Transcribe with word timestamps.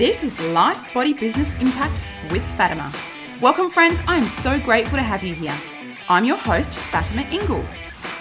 This 0.00 0.24
is 0.24 0.40
Life 0.52 0.94
Body 0.94 1.12
Business 1.12 1.50
Impact 1.60 2.00
with 2.30 2.42
Fatima. 2.56 2.90
Welcome, 3.38 3.68
friends. 3.68 4.00
I'm 4.06 4.24
so 4.24 4.58
grateful 4.58 4.96
to 4.96 5.02
have 5.02 5.22
you 5.22 5.34
here. 5.34 5.54
I'm 6.08 6.24
your 6.24 6.38
host, 6.38 6.72
Fatima 6.72 7.20
Ingalls, 7.30 7.70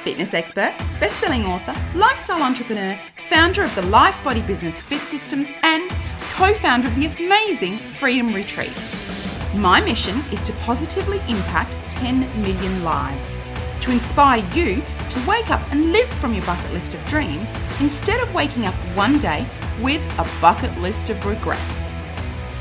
fitness 0.04 0.34
expert, 0.34 0.76
best 1.00 1.16
selling 1.22 1.46
author, 1.46 1.74
lifestyle 1.98 2.44
entrepreneur, 2.44 3.00
founder 3.30 3.64
of 3.64 3.74
the 3.76 3.84
Life 3.84 4.22
Body 4.26 4.42
Business 4.42 4.82
Fit 4.82 5.00
Systems, 5.00 5.48
and 5.64 5.90
co 6.34 6.54
founder 6.54 6.90
of 6.90 6.96
the 6.98 7.06
amazing 7.06 7.78
Freedom 7.78 8.34
Retreats. 8.34 9.56
My 9.56 9.80
mission 9.80 10.18
is 10.34 10.42
to 10.42 10.54
positively 10.66 11.20
impact 11.30 11.72
10 11.92 12.20
million 12.42 12.84
lives, 12.84 13.40
to 13.80 13.92
inspire 13.92 14.44
you 14.54 14.82
to 15.12 15.26
wake 15.26 15.50
up 15.50 15.62
and 15.72 15.94
live 15.94 16.10
from 16.16 16.34
your 16.34 16.46
bucket 16.46 16.74
list 16.74 16.94
of 16.94 17.06
dreams 17.06 17.50
instead 17.80 18.20
of 18.20 18.36
waking 18.36 18.66
up 18.66 18.76
one 18.98 19.18
day 19.20 19.48
with 19.82 20.04
a 20.20 20.42
bucket 20.42 20.76
list 20.80 21.10
of 21.10 21.26
regrets. 21.26 21.90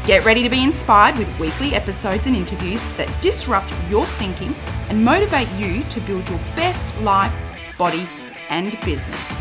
Get 0.07 0.25
ready 0.25 0.43
to 0.43 0.49
be 0.49 0.63
inspired 0.63 1.19
with 1.19 1.39
weekly 1.39 1.75
episodes 1.75 2.27
and 2.27 2.35
interviews 2.35 2.83
that 2.97 3.11
disrupt 3.21 3.73
your 3.91 4.07
thinking 4.07 4.55
and 4.89 5.05
motivate 5.05 5.51
you 5.53 5.83
to 5.85 6.01
build 6.01 6.29
your 6.29 6.39
best 6.57 7.01
life, 7.03 7.35
body, 7.77 8.09
and 8.49 8.79
business. 8.81 9.39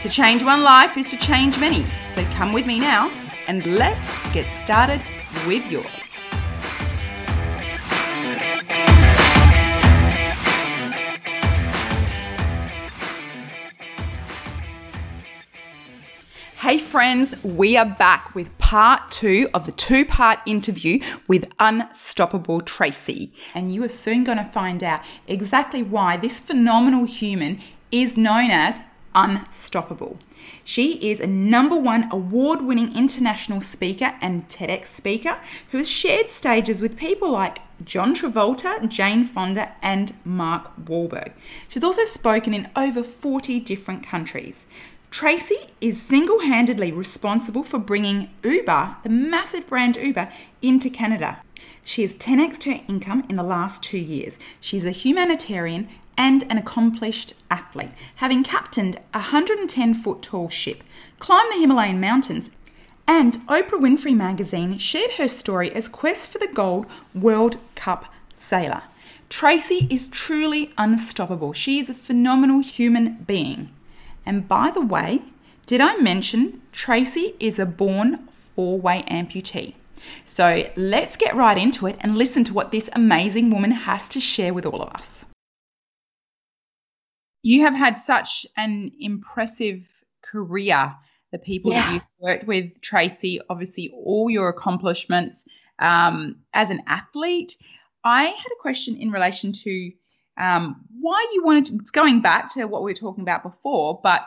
To 0.00 0.08
change 0.08 0.42
one 0.42 0.62
life 0.62 0.96
is 0.96 1.10
to 1.10 1.16
change 1.16 1.58
many, 1.60 1.84
so 2.14 2.24
come 2.32 2.52
with 2.52 2.66
me 2.66 2.80
now 2.80 3.10
and 3.46 3.66
let's 3.66 4.32
get 4.32 4.48
started 4.48 5.02
with 5.46 5.70
yours. 5.70 6.01
Hey 16.62 16.78
friends, 16.78 17.34
we 17.42 17.76
are 17.76 17.84
back 17.84 18.36
with 18.36 18.56
part 18.58 19.10
two 19.10 19.48
of 19.52 19.66
the 19.66 19.72
two 19.72 20.04
part 20.04 20.38
interview 20.46 21.00
with 21.26 21.52
Unstoppable 21.58 22.60
Tracy. 22.60 23.32
And 23.52 23.74
you 23.74 23.82
are 23.82 23.88
soon 23.88 24.22
going 24.22 24.38
to 24.38 24.44
find 24.44 24.84
out 24.84 25.00
exactly 25.26 25.82
why 25.82 26.16
this 26.16 26.38
phenomenal 26.38 27.04
human 27.04 27.58
is 27.90 28.16
known 28.16 28.52
as 28.52 28.78
unstoppable. 29.12 30.18
She 30.62 31.10
is 31.10 31.18
a 31.18 31.26
number 31.26 31.76
one 31.76 32.08
award 32.12 32.62
winning 32.62 32.96
international 32.96 33.60
speaker 33.60 34.14
and 34.20 34.48
TEDx 34.48 34.86
speaker 34.86 35.38
who 35.72 35.78
has 35.78 35.90
shared 35.90 36.30
stages 36.30 36.80
with 36.80 36.96
people 36.96 37.30
like 37.30 37.58
John 37.84 38.14
Travolta, 38.14 38.88
Jane 38.88 39.24
Fonda, 39.24 39.72
and 39.82 40.14
Mark 40.24 40.70
Wahlberg. 40.84 41.32
She's 41.68 41.82
also 41.82 42.04
spoken 42.04 42.54
in 42.54 42.70
over 42.76 43.02
40 43.02 43.60
different 43.60 44.04
countries. 44.04 44.66
Tracy 45.12 45.66
is 45.78 46.00
single 46.00 46.40
handedly 46.40 46.90
responsible 46.90 47.64
for 47.64 47.78
bringing 47.78 48.30
Uber, 48.42 48.96
the 49.02 49.10
massive 49.10 49.66
brand 49.66 49.96
Uber, 49.96 50.32
into 50.62 50.88
Canada. 50.88 51.42
She 51.84 52.00
has 52.00 52.14
10x 52.14 52.64
her 52.64 52.82
income 52.88 53.26
in 53.28 53.36
the 53.36 53.42
last 53.42 53.82
two 53.82 53.98
years. 53.98 54.38
She's 54.58 54.86
a 54.86 54.90
humanitarian 54.90 55.90
and 56.16 56.44
an 56.44 56.56
accomplished 56.56 57.34
athlete, 57.50 57.90
having 58.16 58.42
captained 58.42 58.96
a 59.12 59.18
110 59.18 59.92
foot 59.92 60.22
tall 60.22 60.48
ship, 60.48 60.82
climbed 61.18 61.52
the 61.52 61.60
Himalayan 61.60 62.00
mountains, 62.00 62.50
and 63.06 63.34
Oprah 63.48 63.78
Winfrey 63.78 64.16
magazine 64.16 64.78
shared 64.78 65.12
her 65.18 65.28
story 65.28 65.70
as 65.72 65.90
Quest 65.90 66.30
for 66.30 66.38
the 66.38 66.48
Gold 66.48 66.86
World 67.14 67.58
Cup 67.74 68.06
sailor. 68.32 68.84
Tracy 69.28 69.86
is 69.90 70.08
truly 70.08 70.72
unstoppable. 70.78 71.52
She 71.52 71.78
is 71.78 71.90
a 71.90 71.94
phenomenal 71.94 72.60
human 72.60 73.24
being. 73.26 73.68
And 74.24 74.48
by 74.48 74.70
the 74.70 74.80
way, 74.80 75.22
did 75.66 75.80
I 75.80 75.96
mention 75.96 76.62
Tracy 76.72 77.34
is 77.40 77.58
a 77.58 77.66
born 77.66 78.28
four 78.54 78.80
way 78.80 79.04
amputee? 79.08 79.74
So 80.24 80.68
let's 80.76 81.16
get 81.16 81.36
right 81.36 81.56
into 81.56 81.86
it 81.86 81.96
and 82.00 82.18
listen 82.18 82.44
to 82.44 82.54
what 82.54 82.72
this 82.72 82.90
amazing 82.92 83.50
woman 83.50 83.70
has 83.70 84.08
to 84.10 84.20
share 84.20 84.52
with 84.52 84.66
all 84.66 84.82
of 84.82 84.88
us. 84.90 85.24
You 87.42 87.62
have 87.62 87.74
had 87.74 87.98
such 87.98 88.46
an 88.56 88.92
impressive 89.00 89.82
career. 90.22 90.94
The 91.32 91.38
people 91.38 91.72
yeah. 91.72 91.86
that 91.86 91.92
you've 91.94 92.02
worked 92.18 92.46
with, 92.46 92.80
Tracy, 92.82 93.40
obviously 93.48 93.92
all 93.94 94.28
your 94.30 94.48
accomplishments 94.48 95.44
um, 95.78 96.36
as 96.54 96.70
an 96.70 96.82
athlete. 96.86 97.56
I 98.04 98.24
had 98.24 98.52
a 98.52 98.60
question 98.60 98.96
in 98.96 99.10
relation 99.10 99.52
to 99.52 99.92
um, 100.36 100.84
why 101.00 101.26
you 101.32 101.44
wanted 101.44 101.66
to, 101.66 101.74
it's 101.76 101.90
going 101.90 102.22
back 102.22 102.50
to 102.54 102.64
what 102.64 102.82
we 102.82 102.90
were 102.90 102.96
talking 102.96 103.22
about 103.22 103.42
before, 103.42 104.00
but 104.02 104.22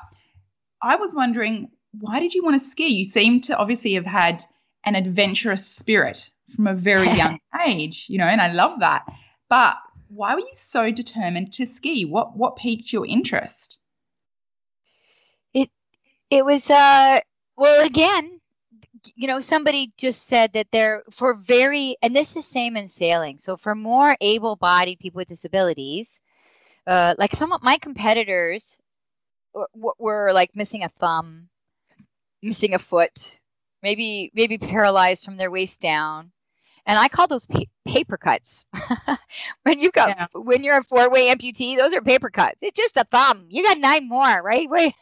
I 0.81 0.95
was 0.97 1.16
wondering, 1.16 1.69
why 1.99 2.19
did 2.19 2.33
you 2.33 2.43
want 2.43 2.61
to 2.61 2.67
ski? 2.67 2.88
You 2.88 3.05
seem 3.05 3.41
to 3.41 3.57
obviously 3.57 3.93
have 3.93 4.05
had 4.05 4.43
an 4.85 4.95
adventurous 4.95 5.66
spirit 5.66 6.29
from 6.55 6.67
a 6.67 6.73
very 6.73 7.09
young 7.17 7.39
age, 7.66 8.05
you 8.09 8.17
know, 8.17 8.25
and 8.25 8.41
I 8.41 8.51
love 8.53 8.79
that. 8.79 9.05
But 9.49 9.77
why 10.09 10.35
were 10.35 10.41
you 10.41 10.51
so 10.53 10.91
determined 10.91 11.53
to 11.53 11.66
ski? 11.66 12.05
What 12.05 12.37
what 12.37 12.55
piqued 12.55 12.93
your 12.93 13.05
interest? 13.05 13.79
It 15.53 15.69
it 16.29 16.45
was 16.45 16.69
uh 16.69 17.19
well 17.57 17.85
again 17.85 18.39
you 19.16 19.27
know, 19.27 19.39
somebody 19.39 19.93
just 19.97 20.27
said 20.27 20.53
that 20.53 20.67
they're 20.71 21.03
for 21.11 21.33
very, 21.33 21.97
and 22.01 22.16
this 22.16 22.35
is 22.35 22.45
same 22.45 22.77
in 22.77 22.89
sailing. 22.89 23.38
So 23.38 23.57
for 23.57 23.75
more 23.75 24.17
able-bodied 24.21 24.99
people 24.99 25.19
with 25.19 25.27
disabilities, 25.27 26.19
uh, 26.88 27.16
like 27.17 27.35
some 27.35 27.51
of 27.51 27.63
my 27.63 27.77
competitors 27.77 28.79
were, 29.53 29.93
were 29.97 30.31
like 30.33 30.55
missing 30.55 30.83
a 30.83 30.89
thumb, 30.99 31.49
missing 32.41 32.73
a 32.73 32.79
foot, 32.79 33.39
maybe 33.81 34.31
maybe 34.33 34.57
paralyzed 34.57 35.25
from 35.25 35.37
their 35.37 35.51
waist 35.51 35.79
down, 35.79 36.31
and 36.85 36.99
I 36.99 37.07
call 37.07 37.27
those 37.27 37.45
pa- 37.45 37.63
paper 37.85 38.17
cuts. 38.17 38.66
when 39.63 39.79
you've 39.79 39.93
got 39.93 40.09
yeah. 40.09 40.27
when 40.33 40.63
you're 40.63 40.77
a 40.77 40.83
four 40.83 41.09
way 41.09 41.33
amputee, 41.33 41.77
those 41.77 41.93
are 41.93 42.01
paper 42.01 42.29
cuts. 42.29 42.57
It's 42.61 42.77
just 42.77 42.97
a 42.97 43.05
thumb. 43.05 43.47
You 43.49 43.63
got 43.63 43.79
nine 43.79 44.07
more, 44.07 44.41
right? 44.41 44.69
Wait, 44.69 44.93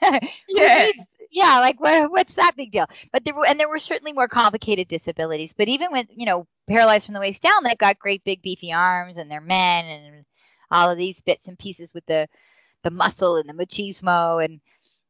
yeah 0.48 0.92
yeah, 1.34 1.60
like 1.60 1.80
what, 1.80 2.12
what's 2.12 2.36
that 2.36 2.56
big 2.56 2.72
deal? 2.72 2.86
But 3.12 3.26
there 3.26 3.34
were, 3.34 3.46
and 3.46 3.60
there 3.60 3.68
were 3.68 3.80
certainly 3.80 4.14
more 4.14 4.28
complicated 4.28 4.88
disabilities. 4.88 5.54
But 5.54 5.68
even 5.68 5.92
with, 5.92 6.08
you 6.12 6.28
know, 6.28 6.48
paralyzed 6.68 7.08
from 7.08 7.16
the 7.16 7.20
waist 7.20 7.42
down, 7.42 7.64
they've 7.64 7.78
got 7.78 7.98
great 7.98 8.24
big 8.24 8.44
beefy 8.44 8.72
arms 8.72 9.18
and 9.18 9.30
they're 9.30 9.42
men 9.42 9.86
and 9.86 10.26
all 10.70 10.92
of 10.92 10.98
these 10.98 11.22
bits 11.22 11.48
and 11.48 11.58
pieces 11.58 11.92
with 11.94 12.06
the, 12.06 12.28
the 12.84 12.92
muscle 12.92 13.38
and 13.38 13.50
the 13.50 13.54
machismo 13.54 14.46
and, 14.46 14.62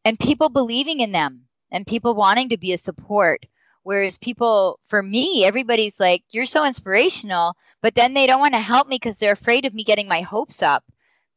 and 0.05 0.17
people 0.17 0.47
believing 0.49 1.01
in 1.01 1.11
them 1.11 1.41
and 1.71 1.85
people 1.85 2.15
wanting 2.15 2.49
to 2.49 2.57
be 2.57 2.71
a 2.71 2.77
support. 2.77 3.45
Whereas 3.83 4.17
people, 4.17 4.79
for 4.87 5.03
me, 5.03 5.43
everybody's 5.43 5.99
like, 5.99 6.23
you're 6.29 6.45
so 6.45 6.63
inspirational, 6.63 7.53
but 7.81 7.95
then 7.95 8.13
they 8.13 8.27
don't 8.27 8.39
want 8.39 8.53
to 8.53 8.61
help 8.61 8.87
me 8.87 8.95
because 8.95 9.17
they're 9.17 9.33
afraid 9.33 9.65
of 9.65 9.73
me 9.73 9.83
getting 9.83 10.07
my 10.07 10.21
hopes 10.21 10.61
up 10.61 10.85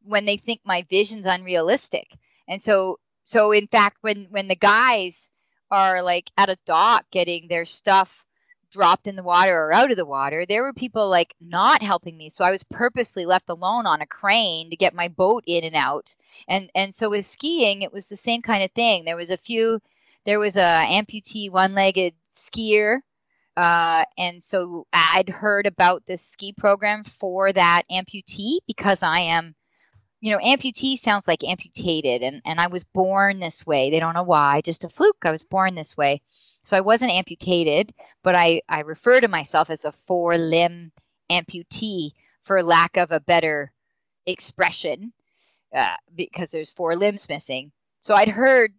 when 0.05 0.27
they 0.27 0.37
think 0.37 0.61
my 0.65 0.87
vision's 0.89 1.27
unrealistic. 1.27 2.07
And 2.47 2.63
so 2.63 3.01
so 3.27 3.53
in 3.53 3.69
fact, 3.69 3.99
when 4.03 4.27
when 4.31 4.49
the 4.49 4.57
guys 4.57 5.31
are 5.71 6.03
like 6.03 6.31
at 6.39 6.51
a 6.51 6.59
dock 6.67 7.07
getting 7.11 7.49
their 7.49 7.67
stuff 7.67 8.25
dropped 8.71 9.09
in 9.09 9.17
the 9.17 9.23
water 9.25 9.57
or 9.57 9.73
out 9.73 9.91
of 9.91 9.97
the 9.99 10.07
water, 10.07 10.47
there 10.47 10.63
were 10.63 10.73
people 10.73 11.09
like 11.11 11.35
not 11.41 11.83
helping 11.83 12.17
me. 12.17 12.31
So 12.31 12.45
I 12.45 12.53
was 12.53 12.65
purposely 12.65 13.27
left 13.27 13.51
alone 13.51 13.87
on 13.87 14.03
a 14.03 14.07
crane 14.07 14.71
to 14.71 14.77
get 14.77 14.95
my 14.95 15.09
boat 15.09 15.45
in 15.47 15.65
and 15.65 15.77
out. 15.77 16.15
And 16.49 16.71
and 16.75 16.95
so 16.95 17.11
with 17.11 17.27
skiing, 17.27 17.83
it 17.83 17.93
was 17.93 18.09
the 18.09 18.17
same 18.17 18.43
kind 18.43 18.65
of 18.65 18.73
thing. 18.73 19.05
There 19.05 19.17
was 19.17 19.31
a 19.33 19.39
few 19.39 19.81
there 20.27 20.41
was 20.41 20.57
a 20.57 20.87
amputee 20.89 21.51
one-legged 21.51 22.15
skier 22.35 23.01
uh, 23.57 24.05
and 24.19 24.45
so 24.45 24.87
I'd 24.93 25.31
heard 25.31 25.67
about 25.67 26.05
this 26.07 26.23
ski 26.23 26.53
program 26.53 27.05
for 27.05 27.53
that 27.53 27.85
amputee 27.91 28.59
because 28.69 29.03
I 29.03 29.21
am 29.21 29.56
you 30.27 30.33
know, 30.33 30.39
amputee 30.39 30.99
sounds 30.99 31.29
like 31.29 31.45
amputated, 31.45 32.21
and, 32.25 32.43
and 32.45 32.59
I 32.59 32.67
was 32.67 32.83
born 32.83 33.39
this 33.39 33.65
way. 33.65 33.91
They 33.91 34.01
don't 34.01 34.15
know 34.15 34.25
why, 34.25 34.61
just 34.61 34.83
a 34.83 34.89
fluke. 34.89 35.23
I 35.23 35.31
was 35.31 35.45
born 35.45 35.77
this 35.77 35.97
way. 35.97 36.21
So 36.65 36.77
I 36.77 36.81
wasn't 36.81 37.13
amputated, 37.13 37.95
but 38.25 38.35
I, 38.35 38.61
I 38.69 38.81
refer 38.81 39.21
to 39.21 39.29
myself 39.29 39.71
as 39.71 39.85
a 39.85 39.93
four 39.93 40.37
limb 40.37 40.91
amputee 41.31 42.11
for 42.43 42.61
lack 42.65 42.97
of 42.97 43.13
a 43.13 43.21
better 43.21 43.71
expression 44.27 45.13
uh, 45.73 45.95
because 46.17 46.51
there's 46.51 46.73
four 46.73 46.97
limbs 46.97 47.29
missing. 47.29 47.71
So 48.01 48.17
I'd 48.17 48.27
heard 48.27 48.73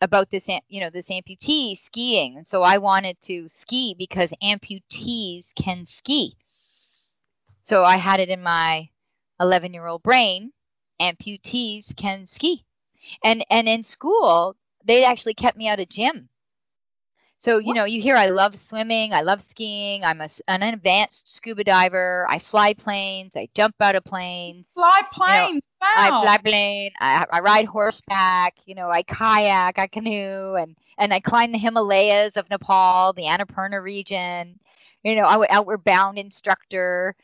about 0.00 0.30
this, 0.30 0.48
you 0.68 0.80
know, 0.80 0.88
this 0.88 1.10
amputee 1.10 1.76
skiing. 1.76 2.38
And 2.38 2.46
so 2.46 2.62
I 2.62 2.78
wanted 2.78 3.20
to 3.24 3.48
ski 3.48 3.94
because 3.98 4.32
amputees 4.42 5.54
can 5.54 5.84
ski. 5.84 6.38
So 7.60 7.84
I 7.84 7.98
had 7.98 8.20
it 8.20 8.30
in 8.30 8.42
my 8.42 8.88
11 9.38 9.74
year 9.74 9.86
old 9.86 10.02
brain 10.02 10.52
amputees 11.00 11.94
can 11.96 12.26
ski. 12.26 12.64
And 13.22 13.44
and 13.50 13.68
in 13.68 13.82
school, 13.82 14.56
they 14.84 15.04
actually 15.04 15.34
kept 15.34 15.56
me 15.56 15.68
out 15.68 15.80
of 15.80 15.88
gym. 15.88 16.28
So, 17.38 17.58
you 17.58 17.66
what? 17.66 17.74
know, 17.74 17.84
you 17.84 18.00
hear 18.00 18.16
I 18.16 18.26
love 18.26 18.56
swimming, 18.56 19.12
I 19.12 19.20
love 19.20 19.42
skiing, 19.42 20.04
I'm 20.04 20.22
a, 20.22 20.28
an 20.48 20.62
advanced 20.62 21.28
scuba 21.28 21.64
diver, 21.64 22.26
I 22.30 22.38
fly 22.38 22.72
planes, 22.72 23.36
I 23.36 23.48
jump 23.54 23.74
out 23.80 23.94
of 23.94 24.04
planes. 24.04 24.72
Fly 24.72 25.02
planes, 25.12 25.68
you 25.92 26.02
know, 26.02 26.10
wow. 26.10 26.18
I 26.18 26.22
fly 26.22 26.38
plane, 26.38 26.90
I, 26.98 27.26
I 27.30 27.40
ride 27.40 27.66
horseback, 27.66 28.54
you 28.64 28.74
know, 28.74 28.90
I 28.90 29.02
kayak, 29.02 29.78
I 29.78 29.86
canoe, 29.86 30.54
and, 30.54 30.76
and 30.96 31.12
I 31.12 31.20
climbed 31.20 31.52
the 31.52 31.58
Himalayas 31.58 32.38
of 32.38 32.48
Nepal, 32.48 33.12
the 33.12 33.24
Annapurna 33.24 33.82
region. 33.82 34.58
You 35.02 35.14
know, 35.14 35.24
I 35.24 35.36
went 35.36 35.52
outward 35.52 35.84
bound 35.84 36.18
instructor. 36.18 37.14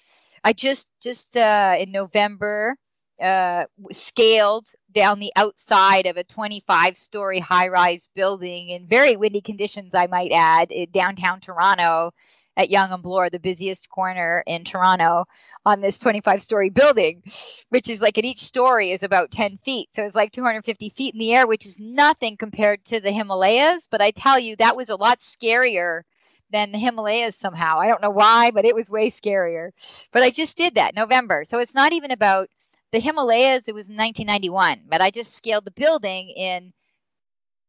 I 0.45 0.53
just 0.53 0.89
just 1.01 1.37
uh, 1.37 1.77
in 1.79 1.91
November 1.91 2.77
uh, 3.21 3.65
scaled 3.91 4.69
down 4.93 5.19
the 5.19 5.33
outside 5.37 6.07
of 6.07 6.17
a 6.17 6.25
25 6.25 6.97
story 6.97 7.39
high 7.39 7.69
rise 7.69 8.09
building 8.15 8.71
in 8.71 8.87
very 8.87 9.17
windy 9.17 9.41
conditions, 9.41 9.95
I 9.95 10.07
might 10.07 10.33
add, 10.33 10.71
in 10.71 10.91
downtown 10.91 11.41
Toronto 11.41 12.13
at 12.57 12.71
Yonge 12.71 12.93
and 12.93 13.03
Bloor, 13.03 13.31
the 13.31 13.39
busiest 13.39 13.89
corner 13.89 14.43
in 14.47 14.65
Toronto, 14.65 15.25
on 15.65 15.81
this 15.81 15.99
25 15.99 16.43
story 16.43 16.71
building, 16.71 17.23
which 17.71 17.89
is 17.89 18.01
like 18.01 18.19
at 18.19 18.25
each 18.25 18.41
story 18.43 18.91
is 18.91 19.03
about 19.03 19.31
10 19.31 19.59
feet. 19.59 19.89
So 19.95 20.05
it's 20.05 20.15
like 20.15 20.33
250 20.33 20.89
feet 20.91 21.15
in 21.15 21.21
the 21.21 21.35
air, 21.35 21.47
which 21.47 21.67
is 21.67 21.79
nothing 21.79 22.37
compared 22.37 22.85
to 22.87 23.01
the 23.01 23.13
Himalayas. 23.13 23.87
But 23.91 24.03
I 24.03 24.11
tell 24.11 24.39
you, 24.39 24.57
that 24.57 24.77
was 24.77 24.91
a 24.91 24.97
lot 24.97 25.21
scarier 25.21 26.03
than 26.51 26.73
the 26.73 26.79
Himalayas 26.79 27.37
somehow. 27.37 27.79
I 27.79 27.87
don't 27.87 28.03
know 28.03 28.11
why, 28.11 28.51
but 28.51 28.65
it 28.65 28.75
was 28.75 28.91
way 28.91 29.11
scarier. 29.11 29.71
But 30.13 30.23
I 30.23 30.31
just 30.31 30.57
did 30.57 30.75
that 30.75 30.95
November. 30.95 31.45
So 31.47 31.59
it's 31.59 31.75
not 31.75 31.93
even 31.93 32.11
about 32.11 32.49
the 32.93 33.01
Himalayas, 33.01 33.69
it 33.69 33.75
was 33.75 33.89
1991, 33.89 34.85
but 34.89 35.01
I 35.01 35.11
just 35.11 35.37
scaled 35.37 35.65
the 35.65 35.73
building 35.73 36.31
in 36.31 36.73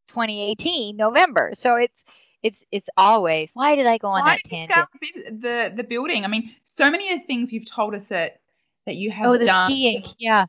2018 0.08 0.96
November. 0.96 1.52
So 1.54 1.76
it's 1.76 2.04
it's 2.42 2.64
it's 2.70 2.90
always 2.96 3.50
why 3.54 3.76
did 3.76 3.86
I 3.86 3.98
go 3.98 4.08
on 4.08 4.24
Why 4.24 4.26
that 4.26 4.44
did 4.44 4.52
you 4.52 4.58
tangent? 4.58 4.88
scale 4.90 5.40
the 5.40 5.72
the 5.76 5.84
building? 5.84 6.24
I 6.24 6.28
mean, 6.28 6.54
so 6.64 6.90
many 6.90 7.12
of 7.12 7.20
the 7.20 7.26
things 7.26 7.52
you've 7.52 7.70
told 7.70 7.94
us 7.94 8.08
that 8.08 8.40
that 8.86 8.96
you 8.96 9.10
have 9.10 9.30
Oh, 9.30 9.38
the 9.38 9.46
done 9.46 9.70
skiing. 9.72 10.04
Yeah. 10.18 10.46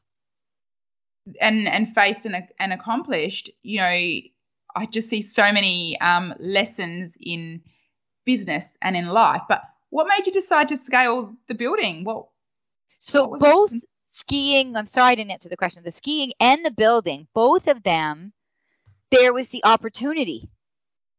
and 1.42 1.68
and 1.68 1.94
faced 1.94 2.26
and 2.26 2.36
and 2.60 2.74
accomplished. 2.74 3.50
You 3.64 3.80
know, 3.80 3.86
I 4.76 4.86
just 4.92 5.10
see 5.10 5.22
so 5.22 5.52
many 5.52 6.00
um, 6.02 6.34
lessons 6.40 7.18
in 7.20 7.62
business 8.26 8.66
and 8.82 8.96
in 8.96 9.08
life. 9.08 9.42
But 9.48 9.64
what 9.90 10.08
made 10.08 10.26
you 10.28 10.34
decide 10.34 10.68
to 10.70 10.78
scale 10.78 11.36
the 11.48 11.56
building? 11.56 12.04
Well, 12.04 12.32
So 13.00 13.28
What 13.28 13.40
both 13.40 13.74
it? 13.74 13.84
Skiing, 14.16 14.76
I'm 14.76 14.86
sorry 14.86 15.12
I 15.12 15.16
didn't 15.16 15.32
answer 15.32 15.50
the 15.50 15.58
question. 15.58 15.84
The 15.84 15.92
skiing 15.92 16.34
and 16.40 16.66
the 16.66 16.72
building, 16.72 17.28
both 17.34 17.68
of 17.68 17.84
them, 17.84 18.32
there 19.12 19.34
was 19.34 19.50
the 19.50 19.64
opportunity. 19.66 20.50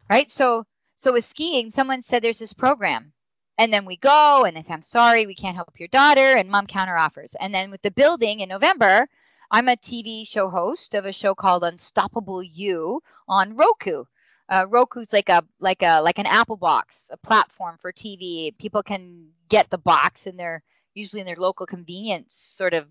Right? 0.08 0.30
So 0.30 0.64
so 0.96 1.12
with 1.12 1.26
skiing, 1.26 1.70
someone 1.70 2.02
said 2.02 2.22
there's 2.22 2.38
this 2.38 2.54
program. 2.54 3.12
And 3.58 3.72
then 3.72 3.84
we 3.84 3.96
go 3.96 4.44
and 4.44 4.56
they 4.56 4.62
say, 4.62 4.74
I'm 4.74 4.82
sorry, 4.82 5.26
we 5.26 5.34
can't 5.34 5.56
help 5.56 5.78
your 5.78 5.88
daughter, 5.88 6.36
and 6.36 6.50
mom 6.50 6.66
counter 6.66 6.96
offers. 6.96 7.34
And 7.40 7.54
then 7.54 7.70
with 7.70 7.82
the 7.82 7.90
building 7.90 8.40
in 8.40 8.48
November, 8.48 9.08
I'm 9.50 9.68
a 9.68 9.76
TV 9.76 10.26
show 10.26 10.48
host 10.48 10.94
of 10.94 11.04
a 11.04 11.12
show 11.12 11.34
called 11.34 11.64
Unstoppable 11.64 12.42
You 12.42 13.02
on 13.28 13.56
Roku. 13.56 14.04
Uh, 14.48 14.66
Roku's 14.68 15.12
like 15.12 15.28
a 15.28 15.42
like 15.60 15.82
a 15.82 16.00
like 16.00 16.18
an 16.18 16.26
Apple 16.26 16.56
box, 16.56 17.10
a 17.12 17.16
platform 17.16 17.76
for 17.80 17.92
TV. 17.92 18.56
People 18.58 18.82
can 18.82 19.28
get 19.48 19.68
the 19.70 19.78
box 19.78 20.26
in 20.26 20.36
their 20.36 20.62
usually 20.96 21.20
in 21.20 21.26
their 21.26 21.36
local 21.36 21.66
convenience 21.66 22.34
sort 22.34 22.74
of 22.74 22.86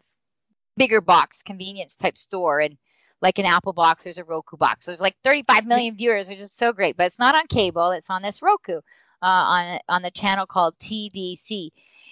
bigger 0.77 1.01
box 1.01 1.41
convenience 1.41 1.95
type 1.95 2.17
store 2.17 2.59
and 2.59 2.77
like 3.21 3.39
an 3.39 3.45
Apple 3.45 3.73
box, 3.73 4.03
there's 4.03 4.17
a 4.17 4.23
Roku 4.23 4.57
box. 4.57 4.85
So 4.85 4.91
there's 4.91 5.01
like 5.01 5.15
35 5.23 5.65
million 5.65 5.95
viewers, 5.95 6.29
which 6.29 6.39
is 6.39 6.51
so 6.51 6.73
great. 6.73 6.97
But 6.97 7.07
it's 7.07 7.19
not 7.19 7.35
on 7.35 7.47
cable; 7.47 7.91
it's 7.91 8.09
on 8.09 8.21
this 8.21 8.41
Roku, 8.41 8.77
uh, 8.77 8.81
on 9.21 9.79
on 9.89 10.01
the 10.01 10.11
channel 10.11 10.45
called 10.45 10.77
TDC, 10.77 11.71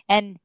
and 0.09 0.39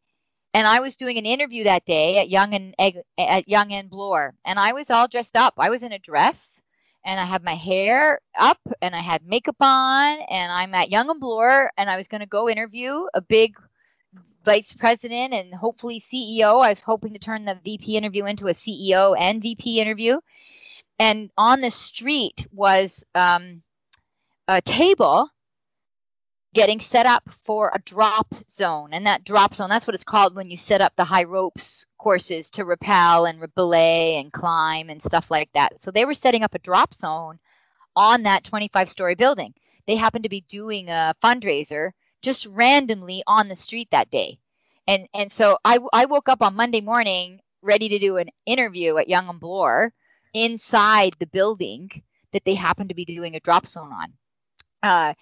and 0.53 0.67
I 0.67 0.81
was 0.81 0.97
doing 0.97 1.17
an 1.17 1.27
interview 1.27 1.65
that 1.65 1.87
day 1.87 2.19
at 2.19 2.29
Yonge 2.29 2.55
and 2.55 2.75
Egg, 2.79 2.99
at 3.17 3.49
Yonge 3.49 3.73
and 3.73 3.91
Bloor, 3.91 4.35
and 4.45 4.59
I 4.59 4.73
was 4.73 4.91
all 4.91 5.09
dressed 5.09 5.37
up. 5.37 5.55
I 5.59 5.71
was 5.71 5.83
in 5.83 5.93
a 5.93 5.99
dress, 5.99 6.63
and 7.05 7.19
I 7.21 7.25
had 7.25 7.45
my 7.45 7.55
hair 7.55 8.21
up, 8.39 8.61
and 8.83 8.95
I 8.95 9.01
had 9.01 9.25
makeup 9.25 9.57
on, 9.61 10.19
and 10.29 10.53
I'm 10.53 10.75
at 10.75 10.91
Yonge 10.91 11.11
and 11.11 11.21
Bloor, 11.21 11.71
and 11.79 11.89
I 11.89 11.97
was 11.97 12.09
going 12.09 12.21
to 12.21 12.27
go 12.27 12.49
interview 12.49 13.07
a 13.15 13.23
big 13.23 13.57
vice 14.45 14.73
president 14.73 15.35
and 15.35 15.55
hopefully 15.55 16.01
CEO. 16.01 16.65
I 16.65 16.71
was 16.71 16.83
hoping 16.83 17.13
to 17.13 17.19
turn 17.19 17.45
the 17.45 17.59
VP 17.65 17.97
interview 17.97 18.25
into 18.27 18.49
a 18.49 18.53
CEO 18.53 19.15
and 19.19 19.43
VP 19.43 19.81
interview. 19.81 20.21
And 20.99 21.31
on 21.37 21.61
the 21.61 21.71
street 21.71 22.47
was 22.53 23.05
um, 23.15 23.63
a 24.49 24.61
table 24.61 25.29
getting 26.55 26.81
set 26.81 27.07
up 27.07 27.23
for 27.45 27.71
a 27.75 27.81
drop 27.83 28.35
zone. 28.49 28.93
And 28.93 29.07
that 29.07 29.25
drop 29.25 29.55
zone, 29.55 29.69
that's 29.69 29.87
what 29.87 29.95
it's 29.95 30.05
called 30.05 30.35
when 30.35 30.51
you 30.51 30.57
set 30.57 30.81
up 30.81 30.93
the 30.97 31.05
high 31.05 31.25
ropes 31.25 31.87
courses 31.99 32.51
to 32.53 32.65
rappel 32.65 33.27
and 33.27 33.55
belay 33.55 34.17
and 34.17 34.33
climb 34.33 34.89
and 34.89 35.03
stuff 35.03 35.31
like 35.31 35.51
that. 35.53 35.81
So 35.81 35.91
they 35.91 36.05
were 36.05 36.15
setting 36.15 36.43
up 36.43 36.55
a 36.55 36.59
drop 36.59 36.95
zone 36.95 37.39
on 37.95 38.23
that 38.23 38.45
25 38.45 38.89
story 38.89 39.15
building. 39.15 39.55
They 39.87 39.97
happened 39.97 40.25
to 40.25 40.31
be 40.31 40.45
doing 40.49 40.89
a 40.89 41.15
fundraiser 41.23 41.93
just 42.23 42.47
randomly 42.47 43.23
on 43.27 43.49
the 43.49 43.57
street 43.57 43.89
that 43.93 44.11
day. 44.11 44.39
And 44.87 45.09
and 45.15 45.31
so 45.33 45.59
I, 45.65 45.79
I 45.93 46.07
woke 46.07 46.29
up 46.29 46.43
on 46.43 46.57
Monday 46.57 46.81
morning 46.81 47.41
ready 47.63 47.89
to 47.91 47.99
do 47.99 48.17
an 48.19 48.31
interview 48.47 48.97
at 48.99 49.09
Yonge 49.09 49.31
and 49.31 49.41
Bloor 49.41 49.93
inside 50.35 51.15
the 51.19 51.27
building 51.27 51.91
that 52.33 52.45
they 52.45 52.55
happened 52.55 52.91
to 52.91 52.95
be 52.95 53.05
doing 53.05 53.37
a 53.37 53.41
drop 53.41 53.67
zone 53.67 53.93
on. 53.93 54.13
Uh, 54.83 55.15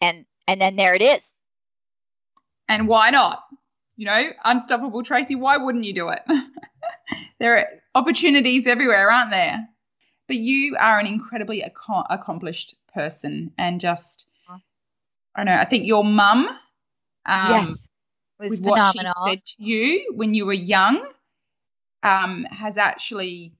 and 0.00 0.26
and 0.48 0.60
then 0.60 0.76
there 0.76 0.94
it 0.94 1.02
is. 1.02 1.34
and 2.68 2.88
why 2.88 3.10
not? 3.10 3.44
You 3.96 4.06
know, 4.06 4.30
unstoppable 4.44 5.02
Tracy. 5.02 5.34
Why 5.34 5.56
wouldn't 5.56 5.84
you 5.84 5.94
do 5.94 6.10
it? 6.10 6.22
there 7.40 7.58
are 7.58 7.66
opportunities 7.94 8.66
everywhere, 8.66 9.10
aren't 9.10 9.30
there? 9.30 9.68
But 10.28 10.36
you 10.36 10.76
are 10.78 10.98
an 11.00 11.06
incredibly 11.06 11.62
ac- 11.62 12.02
accomplished 12.10 12.76
person, 12.94 13.52
and 13.58 13.80
just 13.80 14.27
I 15.38 15.44
know. 15.44 15.54
I 15.54 15.64
think 15.64 15.86
your 15.86 16.02
mum, 16.02 16.48
um, 17.26 17.50
yes. 17.50 17.78
Was 18.40 18.50
with 18.50 18.60
what 18.62 18.92
she 18.92 19.00
said 19.00 19.44
to 19.44 19.54
you 19.58 20.12
when 20.14 20.34
you 20.34 20.44
were 20.46 20.52
young, 20.52 21.00
um, 22.02 22.44
has 22.50 22.76
actually 22.76 23.52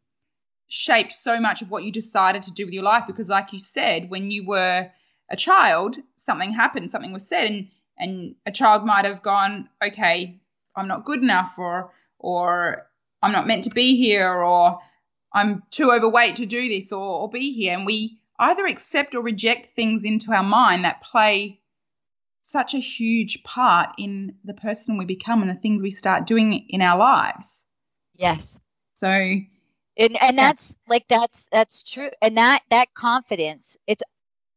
shaped 0.68 1.12
so 1.12 1.40
much 1.40 1.62
of 1.62 1.70
what 1.70 1.84
you 1.84 1.92
decided 1.92 2.42
to 2.42 2.52
do 2.52 2.64
with 2.64 2.74
your 2.74 2.82
life. 2.82 3.04
Because, 3.06 3.28
like 3.28 3.52
you 3.52 3.60
said, 3.60 4.10
when 4.10 4.30
you 4.30 4.44
were 4.44 4.90
a 5.30 5.36
child, 5.36 5.96
something 6.16 6.52
happened, 6.52 6.90
something 6.90 7.12
was 7.12 7.26
said, 7.26 7.48
and 7.48 7.68
and 7.96 8.34
a 8.44 8.50
child 8.50 8.84
might 8.84 9.04
have 9.04 9.22
gone, 9.22 9.68
okay, 9.82 10.36
I'm 10.74 10.88
not 10.88 11.04
good 11.04 11.22
enough, 11.22 11.54
or 11.58 11.92
or 12.18 12.88
I'm 13.22 13.32
not 13.32 13.46
meant 13.46 13.64
to 13.64 13.70
be 13.70 13.96
here, 13.96 14.32
or 14.32 14.80
I'm 15.32 15.62
too 15.70 15.92
overweight 15.92 16.34
to 16.36 16.46
do 16.46 16.68
this, 16.68 16.90
or, 16.90 17.20
or 17.20 17.30
be 17.30 17.52
here, 17.52 17.74
and 17.76 17.86
we 17.86 18.18
either 18.40 18.66
accept 18.66 19.14
or 19.14 19.22
reject 19.22 19.74
things 19.76 20.02
into 20.04 20.32
our 20.32 20.42
mind 20.42 20.84
that 20.84 21.02
play 21.02 21.60
such 22.50 22.72
a 22.72 22.78
huge 22.78 23.42
part 23.44 23.90
in 23.98 24.34
the 24.44 24.54
person 24.54 24.96
we 24.96 25.04
become 25.04 25.42
and 25.42 25.50
the 25.50 25.60
things 25.60 25.82
we 25.82 25.90
start 25.90 26.26
doing 26.26 26.64
in 26.70 26.80
our 26.80 26.98
lives. 26.98 27.66
Yes. 28.14 28.58
So, 28.94 29.08
and 29.08 30.16
and 30.22 30.38
that's 30.38 30.74
like 30.88 31.04
that's 31.08 31.44
that's 31.52 31.82
true 31.82 32.08
and 32.22 32.36
that 32.38 32.62
that 32.70 32.94
confidence 32.94 33.76
it's 33.86 34.02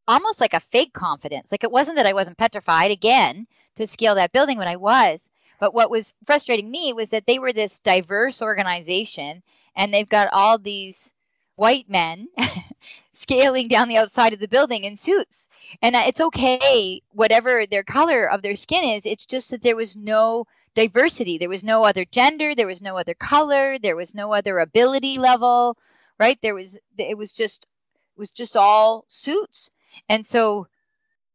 almost 0.08 0.40
like 0.40 0.54
a 0.54 0.60
fake 0.60 0.94
confidence 0.94 1.52
like 1.52 1.64
it 1.64 1.72
wasn't 1.72 1.96
that 1.96 2.06
i 2.06 2.14
wasn't 2.14 2.38
petrified 2.38 2.92
again 2.92 3.48
to 3.76 3.88
scale 3.88 4.16
that 4.16 4.32
building 4.32 4.58
when 4.58 4.68
i 4.68 4.76
was 4.76 5.28
but 5.60 5.74
what 5.74 5.90
was 5.90 6.14
frustrating 6.26 6.70
me 6.70 6.94
was 6.94 7.10
that 7.10 7.26
they 7.26 7.40
were 7.40 7.54
this 7.54 7.80
diverse 7.80 8.42
organization 8.42 9.42
and 9.76 9.94
they've 9.94 10.10
got 10.10 10.30
all 10.32 10.58
these 10.58 11.14
white 11.56 11.90
men 11.90 12.28
scaling 13.14 13.68
down 13.68 13.88
the 13.88 13.98
outside 13.98 14.34
of 14.34 14.40
the 14.40 14.48
building 14.48 14.84
in 14.84 14.98
suits 14.98 15.48
and 15.82 15.96
it's 15.96 16.22
okay 16.22 17.02
whatever 17.12 17.66
their 17.66 17.84
color 17.84 18.30
of 18.30 18.42
their 18.42 18.56
skin 18.56 18.84
is 18.84 19.06
it's 19.06 19.26
just 19.26 19.52
that 19.52 19.64
there 19.64 19.76
was 19.76 19.96
no 19.96 20.46
diversity. 20.76 21.38
There 21.38 21.50
was 21.50 21.64
no 21.64 21.84
other 21.84 22.06
gender, 22.06 22.56
there 22.56 22.68
was 22.68 22.82
no 22.82 22.98
other 22.98 23.14
color, 23.14 23.78
there 23.80 23.96
was 23.96 24.16
no 24.16 24.34
other 24.34 24.60
ability 24.60 25.18
level, 25.18 25.78
right? 26.20 26.38
There 26.42 26.56
was 26.56 26.78
it 26.98 27.18
was 27.18 27.34
just 27.34 27.68
it 28.16 28.20
was 28.20 28.32
just 28.32 28.56
all 28.58 29.06
suits. 29.08 29.70
And 30.10 30.26
so 30.26 30.68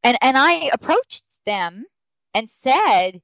and 0.02 0.18
and 0.22 0.36
I 0.38 0.70
approached 0.72 1.24
them 1.44 1.84
and 2.34 2.48
said, 2.50 3.20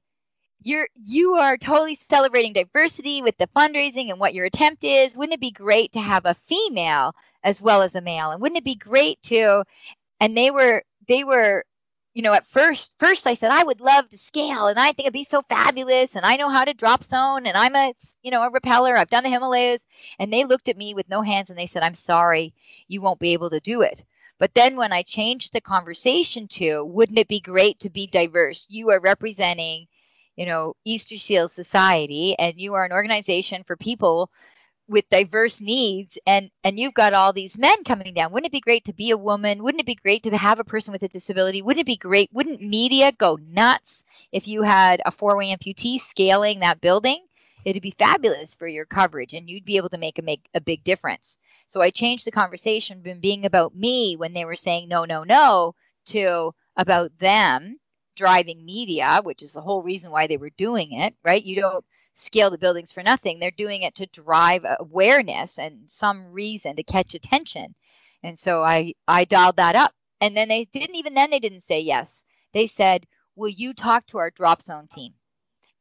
you're 0.61 0.87
you 0.95 1.33
are 1.33 1.57
totally 1.57 1.95
celebrating 1.95 2.53
diversity 2.53 3.21
with 3.21 3.37
the 3.37 3.47
fundraising 3.55 4.09
and 4.11 4.19
what 4.19 4.33
your 4.33 4.45
attempt 4.45 4.83
is. 4.83 5.15
Wouldn't 5.15 5.33
it 5.35 5.41
be 5.41 5.51
great 5.51 5.91
to 5.93 5.99
have 5.99 6.25
a 6.25 6.33
female 6.33 7.15
as 7.43 7.61
well 7.61 7.81
as 7.81 7.95
a 7.95 8.01
male? 8.01 8.31
And 8.31 8.41
wouldn't 8.41 8.57
it 8.59 8.63
be 8.65 8.75
great 8.75 9.21
to 9.23 9.63
and 10.19 10.37
they 10.37 10.51
were 10.51 10.83
they 11.07 11.23
were 11.23 11.65
you 12.13 12.21
know, 12.21 12.33
at 12.33 12.45
first, 12.45 12.93
first 12.99 13.25
I 13.27 13.33
said 13.33 13.51
I 13.51 13.63
would 13.63 13.81
love 13.81 14.07
to 14.09 14.17
scale, 14.17 14.67
and 14.67 14.79
I 14.79 14.87
think 14.87 15.01
it'd 15.01 15.13
be 15.13 15.23
so 15.23 15.41
fabulous, 15.43 16.15
and 16.15 16.25
I 16.25 16.35
know 16.35 16.49
how 16.49 16.63
to 16.63 16.73
drop 16.73 17.03
zone, 17.03 17.47
and 17.47 17.57
I'm 17.57 17.75
a, 17.75 17.93
you 18.21 18.31
know, 18.31 18.43
a 18.43 18.51
rappeller. 18.51 18.95
I've 18.97 19.09
done 19.09 19.23
the 19.23 19.31
Himalayas, 19.31 19.83
and 20.19 20.31
they 20.31 20.43
looked 20.45 20.69
at 20.69 20.77
me 20.77 20.93
with 20.93 21.09
no 21.09 21.21
hands, 21.23 21.49
and 21.49 21.57
they 21.57 21.65
said, 21.67 21.83
"I'm 21.83 21.95
sorry, 21.95 22.53
you 22.87 23.01
won't 23.01 23.19
be 23.19 23.33
able 23.33 23.49
to 23.49 23.59
do 23.59 23.81
it." 23.81 24.03
But 24.39 24.53
then 24.53 24.75
when 24.77 24.93
I 24.93 25.03
changed 25.03 25.53
the 25.53 25.61
conversation 25.61 26.47
to, 26.49 26.83
"Wouldn't 26.85 27.17
it 27.19 27.27
be 27.27 27.39
great 27.39 27.79
to 27.81 27.89
be 27.89 28.07
diverse? 28.07 28.67
You 28.69 28.91
are 28.91 28.99
representing, 28.99 29.87
you 30.35 30.45
know, 30.45 30.75
Easter 30.85 31.17
Seal 31.17 31.47
Society, 31.49 32.35
and 32.37 32.59
you 32.59 32.75
are 32.75 32.85
an 32.85 32.91
organization 32.91 33.63
for 33.63 33.75
people." 33.77 34.29
With 34.87 35.09
diverse 35.09 35.61
needs 35.61 36.17
and 36.27 36.51
and 36.63 36.77
you've 36.79 36.93
got 36.93 37.13
all 37.13 37.33
these 37.33 37.57
men 37.57 37.83
coming 37.83 38.13
down. 38.13 38.31
Wouldn't 38.31 38.47
it 38.47 38.51
be 38.51 38.59
great 38.59 38.85
to 38.85 38.93
be 38.93 39.11
a 39.11 39.17
woman? 39.17 39.63
Wouldn't 39.63 39.81
it 39.81 39.85
be 39.85 39.95
great 39.95 40.23
to 40.23 40.37
have 40.37 40.59
a 40.59 40.63
person 40.63 40.91
with 40.91 41.03
a 41.03 41.07
disability? 41.07 41.61
Wouldn't 41.61 41.81
it 41.81 41.85
be 41.85 41.97
great? 41.97 42.29
Wouldn't 42.33 42.61
media 42.61 43.11
go 43.11 43.37
nuts 43.41 44.03
if 44.31 44.47
you 44.47 44.61
had 44.61 45.01
a 45.05 45.11
four-way 45.11 45.55
amputee 45.55 45.99
scaling 45.99 46.59
that 46.59 46.81
building? 46.81 47.25
It'd 47.65 47.81
be 47.81 47.91
fabulous 47.91 48.55
for 48.55 48.67
your 48.67 48.85
coverage 48.85 49.33
and 49.33 49.49
you'd 49.49 49.65
be 49.65 49.77
able 49.77 49.89
to 49.89 49.97
make 49.97 50.19
a 50.19 50.21
make 50.21 50.47
a 50.53 50.61
big 50.61 50.83
difference. 50.83 51.37
So 51.67 51.81
i 51.81 51.89
changed 51.89 52.25
the 52.25 52.31
conversation 52.31 53.01
from 53.03 53.19
being 53.19 53.45
about 53.45 53.75
me 53.75 54.15
when 54.17 54.33
they 54.33 54.45
were 54.45 54.55
saying 54.55 54.89
no 54.89 55.05
no 55.05 55.23
no 55.23 55.75
to 56.07 56.53
about 56.75 57.17
them 57.19 57.79
driving 58.15 58.65
media 58.65 59.21
which 59.23 59.41
is 59.41 59.53
the 59.53 59.61
whole 59.61 59.81
reason 59.81 60.11
why 60.11 60.27
they 60.27 60.37
were 60.37 60.51
doing 60.51 60.91
it 60.93 61.15
right? 61.23 61.43
You 61.43 61.61
don't 61.61 61.85
scale 62.13 62.49
the 62.49 62.57
buildings 62.57 62.91
for 62.91 63.03
nothing. 63.03 63.39
They're 63.39 63.51
doing 63.51 63.81
it 63.81 63.95
to 63.95 64.05
drive 64.07 64.65
awareness 64.79 65.57
and 65.59 65.89
some 65.89 66.31
reason 66.31 66.75
to 66.75 66.83
catch 66.83 67.13
attention. 67.15 67.75
And 68.23 68.37
so 68.37 68.63
I 68.63 68.93
I 69.07 69.25
dialed 69.25 69.57
that 69.57 69.75
up. 69.75 69.93
And 70.21 70.37
then 70.37 70.47
they 70.47 70.65
didn't 70.65 70.95
even 70.95 71.13
then 71.13 71.31
they 71.31 71.39
didn't 71.39 71.61
say 71.61 71.81
yes. 71.81 72.23
They 72.53 72.67
said, 72.67 73.07
"Will 73.35 73.49
you 73.49 73.73
talk 73.73 74.05
to 74.07 74.19
our 74.19 74.31
drop 74.31 74.61
zone 74.61 74.87
team?" 74.87 75.13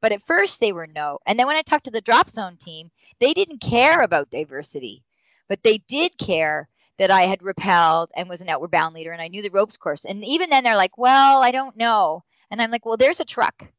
But 0.00 0.12
at 0.12 0.26
first 0.26 0.60
they 0.60 0.72
were 0.72 0.86
no. 0.86 1.18
And 1.26 1.38
then 1.38 1.46
when 1.46 1.56
I 1.56 1.62
talked 1.62 1.84
to 1.84 1.90
the 1.90 2.00
drop 2.00 2.28
zone 2.28 2.56
team, 2.56 2.90
they 3.20 3.34
didn't 3.34 3.60
care 3.60 4.00
about 4.02 4.30
diversity. 4.30 5.04
But 5.48 5.62
they 5.62 5.78
did 5.78 6.18
care 6.18 6.68
that 6.98 7.10
I 7.10 7.22
had 7.22 7.40
rappelled 7.40 8.08
and 8.16 8.28
was 8.28 8.40
an 8.40 8.48
outward 8.48 8.70
bound 8.70 8.94
leader 8.94 9.12
and 9.12 9.22
I 9.22 9.28
knew 9.28 9.42
the 9.42 9.50
ropes 9.50 9.76
course. 9.76 10.04
And 10.04 10.24
even 10.24 10.50
then 10.50 10.64
they're 10.64 10.76
like, 10.76 10.98
"Well, 10.98 11.42
I 11.42 11.50
don't 11.52 11.76
know." 11.76 12.24
And 12.50 12.60
I'm 12.60 12.70
like, 12.70 12.84
"Well, 12.86 12.96
there's 12.96 13.20
a 13.20 13.24
truck 13.24 13.72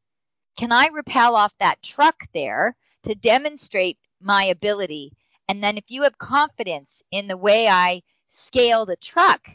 can 0.56 0.72
I 0.72 0.88
rappel 0.88 1.36
off 1.36 1.52
that 1.58 1.82
truck 1.82 2.26
there 2.32 2.76
to 3.02 3.14
demonstrate 3.14 3.98
my 4.20 4.44
ability? 4.44 5.12
And 5.48 5.62
then 5.62 5.76
if 5.76 5.90
you 5.90 6.02
have 6.02 6.18
confidence 6.18 7.02
in 7.10 7.26
the 7.26 7.36
way 7.36 7.68
I 7.68 8.02
scale 8.28 8.86
the 8.86 8.96
truck, 8.96 9.48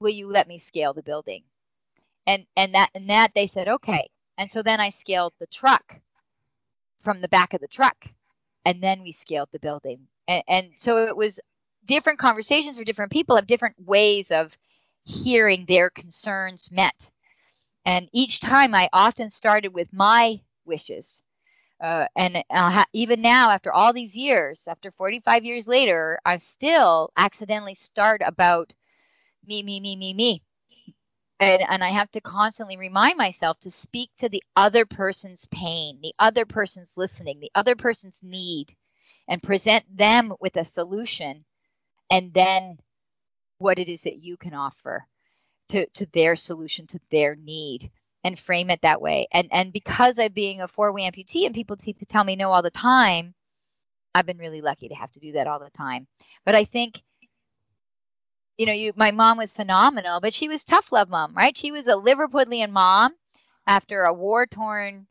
will 0.00 0.10
you 0.10 0.28
let 0.28 0.48
me 0.48 0.58
scale 0.58 0.92
the 0.92 1.02
building? 1.02 1.44
And 2.26 2.46
and 2.56 2.74
that 2.74 2.90
and 2.94 3.08
that 3.10 3.32
they 3.34 3.46
said 3.46 3.68
okay. 3.68 4.08
And 4.38 4.50
so 4.50 4.62
then 4.62 4.80
I 4.80 4.90
scaled 4.90 5.34
the 5.38 5.46
truck 5.46 6.00
from 6.98 7.20
the 7.20 7.28
back 7.28 7.54
of 7.54 7.60
the 7.60 7.68
truck, 7.68 8.06
and 8.64 8.82
then 8.82 9.02
we 9.02 9.12
scaled 9.12 9.48
the 9.52 9.58
building. 9.58 10.06
And, 10.28 10.42
and 10.48 10.70
so 10.76 11.06
it 11.06 11.16
was 11.16 11.40
different 11.86 12.18
conversations 12.18 12.78
for 12.78 12.84
different 12.84 13.12
people 13.12 13.36
have 13.36 13.46
different 13.46 13.76
ways 13.84 14.30
of 14.30 14.56
hearing 15.04 15.64
their 15.66 15.90
concerns 15.90 16.70
met. 16.70 17.10
And 17.84 18.08
each 18.12 18.40
time 18.40 18.74
I 18.74 18.88
often 18.92 19.30
started 19.30 19.74
with 19.74 19.92
my 19.92 20.40
wishes. 20.64 21.22
Uh, 21.80 22.06
and 22.14 22.44
ha- 22.50 22.86
even 22.92 23.22
now, 23.22 23.50
after 23.50 23.72
all 23.72 23.92
these 23.92 24.14
years, 24.16 24.68
after 24.68 24.90
45 24.92 25.44
years 25.44 25.66
later, 25.66 26.18
I 26.24 26.36
still 26.36 27.10
accidentally 27.16 27.74
start 27.74 28.20
about 28.24 28.72
me, 29.46 29.62
me, 29.62 29.80
me, 29.80 29.96
me, 29.96 30.14
me. 30.14 30.42
And, 31.40 31.62
and 31.68 31.82
I 31.82 31.88
have 31.88 32.10
to 32.12 32.20
constantly 32.20 32.76
remind 32.76 33.16
myself 33.16 33.58
to 33.60 33.70
speak 33.70 34.10
to 34.18 34.28
the 34.28 34.42
other 34.56 34.84
person's 34.84 35.46
pain, 35.46 35.98
the 36.02 36.14
other 36.18 36.44
person's 36.44 36.98
listening, 36.98 37.40
the 37.40 37.52
other 37.54 37.76
person's 37.76 38.22
need, 38.22 38.76
and 39.26 39.42
present 39.42 39.84
them 39.96 40.34
with 40.38 40.56
a 40.56 40.64
solution. 40.64 41.46
And 42.10 42.34
then 42.34 42.78
what 43.58 43.78
it 43.78 43.88
is 43.88 44.02
that 44.02 44.18
you 44.18 44.36
can 44.36 44.52
offer 44.52 45.06
to, 45.70 45.86
to 45.86 46.06
their 46.06 46.36
solution, 46.36 46.86
to 46.88 47.00
their 47.10 47.36
need 47.36 47.90
and 48.24 48.38
frame 48.38 48.70
it 48.70 48.82
that 48.82 49.00
way. 49.00 49.26
And 49.32 49.48
and 49.52 49.72
because 49.72 50.18
of 50.18 50.34
being 50.34 50.60
a 50.60 50.68
four 50.68 50.92
way 50.92 51.02
amputee 51.02 51.46
and 51.46 51.54
people 51.54 51.76
t- 51.76 51.96
tell 52.08 52.24
me 52.24 52.36
no 52.36 52.52
all 52.52 52.62
the 52.62 52.70
time, 52.70 53.34
I've 54.14 54.26
been 54.26 54.38
really 54.38 54.60
lucky 54.60 54.88
to 54.88 54.94
have 54.94 55.10
to 55.12 55.20
do 55.20 55.32
that 55.32 55.46
all 55.46 55.58
the 55.60 55.70
time. 55.70 56.06
But 56.44 56.54
I 56.54 56.64
think 56.64 57.02
you 58.58 58.66
know, 58.66 58.72
you 58.72 58.92
my 58.96 59.10
mom 59.10 59.38
was 59.38 59.54
phenomenal, 59.54 60.20
but 60.20 60.34
she 60.34 60.48
was 60.48 60.64
tough 60.64 60.92
love 60.92 61.08
mom, 61.08 61.34
right? 61.34 61.56
She 61.56 61.72
was 61.72 61.86
a 61.88 61.92
Liverpudlian 61.92 62.70
mom 62.70 63.14
after 63.66 64.02
a 64.04 64.12
war 64.12 64.46
torn 64.46 65.06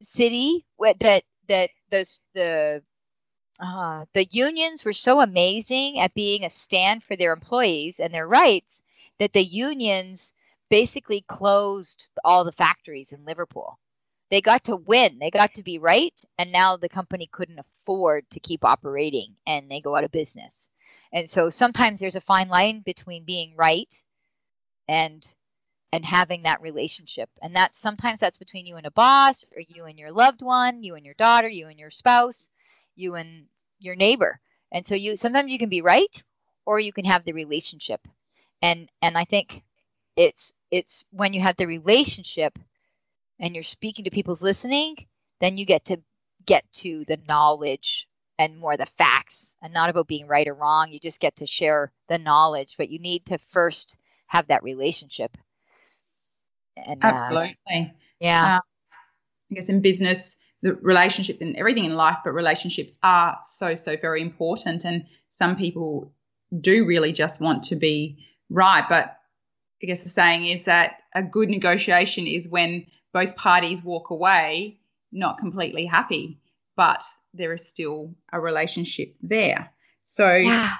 city 0.00 0.66
that 0.80 1.22
that 1.48 1.70
the 1.90 2.18
the 2.34 2.82
uh, 3.60 4.04
the 4.14 4.26
unions 4.32 4.84
were 4.84 4.92
so 4.92 5.20
amazing 5.20 6.00
at 6.00 6.14
being 6.14 6.44
a 6.44 6.50
stand 6.50 7.04
for 7.04 7.14
their 7.14 7.32
employees 7.32 8.00
and 8.00 8.12
their 8.12 8.26
rights 8.26 8.82
that 9.22 9.32
the 9.32 9.44
unions 9.44 10.34
basically 10.68 11.24
closed 11.28 12.10
all 12.24 12.42
the 12.42 12.50
factories 12.50 13.12
in 13.12 13.24
Liverpool. 13.24 13.78
They 14.32 14.40
got 14.40 14.64
to 14.64 14.74
win, 14.74 15.20
they 15.20 15.30
got 15.30 15.54
to 15.54 15.62
be 15.62 15.78
right, 15.78 16.20
and 16.38 16.50
now 16.50 16.76
the 16.76 16.88
company 16.88 17.28
couldn't 17.30 17.60
afford 17.60 18.28
to 18.30 18.40
keep 18.40 18.64
operating 18.64 19.36
and 19.46 19.70
they 19.70 19.80
go 19.80 19.94
out 19.94 20.02
of 20.02 20.10
business. 20.10 20.70
And 21.12 21.30
so 21.30 21.50
sometimes 21.50 22.00
there's 22.00 22.16
a 22.16 22.20
fine 22.20 22.48
line 22.48 22.80
between 22.80 23.24
being 23.24 23.54
right 23.56 23.94
and 24.88 25.24
and 25.92 26.04
having 26.04 26.42
that 26.42 26.60
relationship. 26.60 27.30
And 27.42 27.54
that's 27.54 27.78
sometimes 27.78 28.18
that's 28.18 28.38
between 28.38 28.66
you 28.66 28.76
and 28.76 28.86
a 28.86 28.90
boss 28.90 29.44
or 29.54 29.62
you 29.68 29.84
and 29.84 29.98
your 29.98 30.10
loved 30.10 30.42
one, 30.42 30.82
you 30.82 30.96
and 30.96 31.04
your 31.04 31.14
daughter, 31.14 31.48
you 31.48 31.68
and 31.68 31.78
your 31.78 31.90
spouse, 31.90 32.50
you 32.96 33.14
and 33.14 33.46
your 33.78 33.94
neighbor. 33.94 34.40
And 34.72 34.84
so 34.84 34.96
you 34.96 35.14
sometimes 35.14 35.52
you 35.52 35.60
can 35.60 35.68
be 35.68 35.82
right 35.82 36.22
or 36.66 36.80
you 36.80 36.92
can 36.92 37.04
have 37.04 37.24
the 37.24 37.34
relationship. 37.34 38.00
And 38.62 38.88
and 39.02 39.18
I 39.18 39.24
think 39.24 39.62
it's 40.16 40.54
it's 40.70 41.04
when 41.10 41.34
you 41.34 41.40
have 41.40 41.56
the 41.56 41.66
relationship 41.66 42.58
and 43.40 43.54
you're 43.54 43.64
speaking 43.64 44.04
to 44.04 44.10
people's 44.10 44.42
listening 44.42 44.96
then 45.40 45.56
you 45.58 45.66
get 45.66 45.84
to 45.86 46.00
get 46.46 46.64
to 46.72 47.04
the 47.08 47.18
knowledge 47.28 48.06
and 48.38 48.58
more 48.58 48.76
the 48.76 48.86
facts 48.86 49.56
and 49.62 49.74
not 49.74 49.90
about 49.90 50.06
being 50.06 50.26
right 50.26 50.48
or 50.48 50.54
wrong. 50.54 50.90
You 50.90 51.00
just 51.00 51.20
get 51.20 51.36
to 51.36 51.46
share 51.46 51.92
the 52.08 52.18
knowledge 52.18 52.76
but 52.78 52.90
you 52.90 52.98
need 52.98 53.26
to 53.26 53.38
first 53.38 53.96
have 54.26 54.46
that 54.48 54.62
relationship. 54.62 55.36
And, 56.76 57.02
uh, 57.04 57.08
absolutely. 57.08 57.56
Uh, 57.72 57.84
yeah. 58.20 58.56
Uh, 58.56 58.60
i 59.50 59.54
guess 59.54 59.68
in 59.68 59.82
business 59.82 60.36
the 60.62 60.74
relationships 60.74 61.40
and 61.40 61.56
everything 61.56 61.84
in 61.84 61.94
life 61.94 62.18
but 62.24 62.32
relationships 62.32 62.96
are 63.02 63.38
so 63.44 63.74
so 63.74 63.96
very 63.96 64.22
important. 64.22 64.84
And 64.84 65.04
some 65.28 65.56
people 65.56 66.12
do 66.60 66.84
really 66.84 67.12
just 67.12 67.40
want 67.40 67.64
to 67.64 67.76
be 67.76 68.24
right 68.52 68.84
but 68.88 69.18
I 69.82 69.86
guess 69.86 70.02
the 70.02 70.08
saying 70.08 70.46
is 70.46 70.66
that 70.66 71.00
a 71.14 71.22
good 71.22 71.48
negotiation 71.48 72.26
is 72.26 72.48
when 72.48 72.86
both 73.12 73.34
parties 73.34 73.82
walk 73.82 74.10
away 74.10 74.78
not 75.10 75.38
completely 75.38 75.84
happy, 75.84 76.38
but 76.76 77.02
there 77.34 77.52
is 77.52 77.66
still 77.66 78.14
a 78.32 78.40
relationship 78.40 79.14
there. 79.22 79.70
So 80.04 80.36
yeah. 80.36 80.74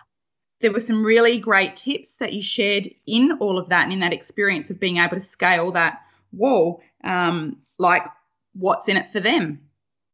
there 0.61 0.73
were 0.73 0.81
some 0.81 1.05
really 1.05 1.39
great 1.39 1.77
tips 1.77 2.17
that 2.17 2.33
you 2.33 2.43
shared 2.43 2.89
in 3.07 3.33
all 3.41 3.59
of 3.59 3.69
that 3.69 3.85
and 3.85 3.93
in 3.93 4.01
that 4.01 4.13
experience 4.13 4.71
of 4.71 4.81
being 4.81 4.99
able 4.99 5.17
to 5.17 5.21
scale 5.21 5.73
that 5.73 6.01
wall, 6.33 6.81
um, 7.05 7.59
like 7.79 8.05
what's 8.55 8.89
in 8.89 8.97
it 8.97 9.13
for 9.13 9.21
them. 9.21 9.61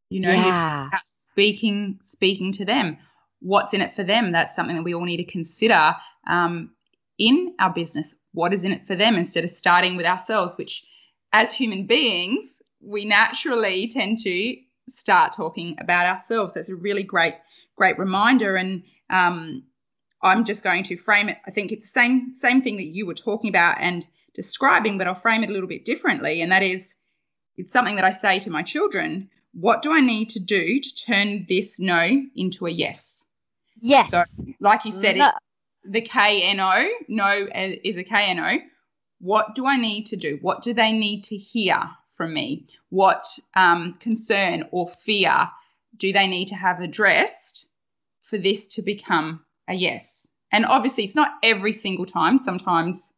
You 0.09 0.21
know, 0.21 0.31
yeah. 0.31 0.89
speaking 1.31 1.99
speaking 2.03 2.51
to 2.53 2.65
them. 2.65 2.97
What's 3.41 3.73
in 3.73 3.81
it 3.81 3.93
for 3.93 4.03
them? 4.03 4.31
That's 4.31 4.55
something 4.55 4.75
that 4.75 4.83
we 4.83 4.93
all 4.93 5.05
need 5.05 5.17
to 5.17 5.23
consider 5.23 5.95
um, 6.27 6.71
in 7.19 7.53
our 7.59 7.71
business 7.71 8.15
what 8.33 8.53
is 8.53 8.65
in 8.65 8.71
it 8.71 8.87
for 8.87 8.95
them 8.95 9.15
instead 9.15 9.43
of 9.43 9.49
starting 9.49 9.95
with 9.95 10.05
ourselves, 10.05 10.55
which 10.57 10.83
as 11.33 11.53
human 11.53 11.85
beings, 11.85 12.61
we 12.81 13.05
naturally 13.05 13.87
tend 13.87 14.19
to 14.19 14.55
start 14.87 15.33
talking 15.33 15.75
about 15.79 16.05
ourselves. 16.05 16.53
That's 16.53 16.69
a 16.69 16.75
really 16.75 17.03
great, 17.03 17.35
great 17.75 17.97
reminder. 17.99 18.55
And 18.55 18.83
um, 19.09 19.63
I'm 20.21 20.45
just 20.45 20.63
going 20.63 20.83
to 20.85 20.97
frame 20.97 21.29
it. 21.29 21.37
I 21.45 21.51
think 21.51 21.71
it's 21.71 21.85
the 21.85 21.99
same 21.99 22.33
same 22.35 22.61
thing 22.61 22.77
that 22.77 22.87
you 22.87 23.05
were 23.05 23.13
talking 23.13 23.49
about 23.49 23.77
and 23.79 24.07
describing, 24.33 24.97
but 24.97 25.07
I'll 25.07 25.15
frame 25.15 25.43
it 25.43 25.49
a 25.49 25.53
little 25.53 25.67
bit 25.67 25.85
differently. 25.85 26.41
And 26.41 26.51
that 26.51 26.63
is, 26.63 26.95
it's 27.57 27.71
something 27.71 27.95
that 27.95 28.05
I 28.05 28.11
say 28.11 28.39
to 28.39 28.49
my 28.49 28.63
children. 28.63 29.29
What 29.53 29.81
do 29.81 29.91
I 29.91 29.99
need 29.99 30.29
to 30.29 30.39
do 30.39 30.79
to 30.79 30.95
turn 30.95 31.45
this 31.49 31.79
no 31.79 32.21
into 32.35 32.67
a 32.67 32.69
yes? 32.69 33.25
Yes. 33.81 34.11
So, 34.11 34.23
like 34.59 34.85
you 34.85 34.91
said, 34.91 35.17
no 35.17 35.31
the 35.83 36.01
KNO, 36.01 36.89
no 37.07 37.47
is 37.53 37.97
a 37.97 38.03
KNO. 38.03 38.59
What 39.19 39.55
do 39.55 39.65
I 39.65 39.77
need 39.77 40.05
to 40.07 40.15
do? 40.15 40.37
What 40.41 40.61
do 40.61 40.73
they 40.73 40.91
need 40.91 41.23
to 41.25 41.37
hear 41.37 41.81
from 42.15 42.33
me? 42.33 42.67
What 42.89 43.25
um, 43.55 43.95
concern 43.99 44.65
or 44.71 44.89
fear 44.89 45.49
do 45.97 46.13
they 46.13 46.27
need 46.27 46.47
to 46.49 46.55
have 46.55 46.79
addressed 46.79 47.67
for 48.21 48.37
this 48.37 48.67
to 48.67 48.81
become 48.81 49.43
a 49.67 49.73
yes? 49.73 50.27
And 50.51 50.65
obviously, 50.65 51.03
it's 51.03 51.15
not 51.15 51.37
every 51.43 51.73
single 51.73 52.05
time. 52.05 52.39
Sometimes, 52.39 53.13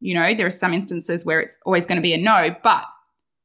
you 0.00 0.14
know, 0.14 0.34
there 0.34 0.46
are 0.46 0.50
some 0.50 0.72
instances 0.72 1.24
where 1.24 1.40
it's 1.40 1.58
always 1.64 1.86
going 1.86 1.96
to 1.96 2.02
be 2.02 2.14
a 2.14 2.18
no, 2.18 2.54
but 2.62 2.84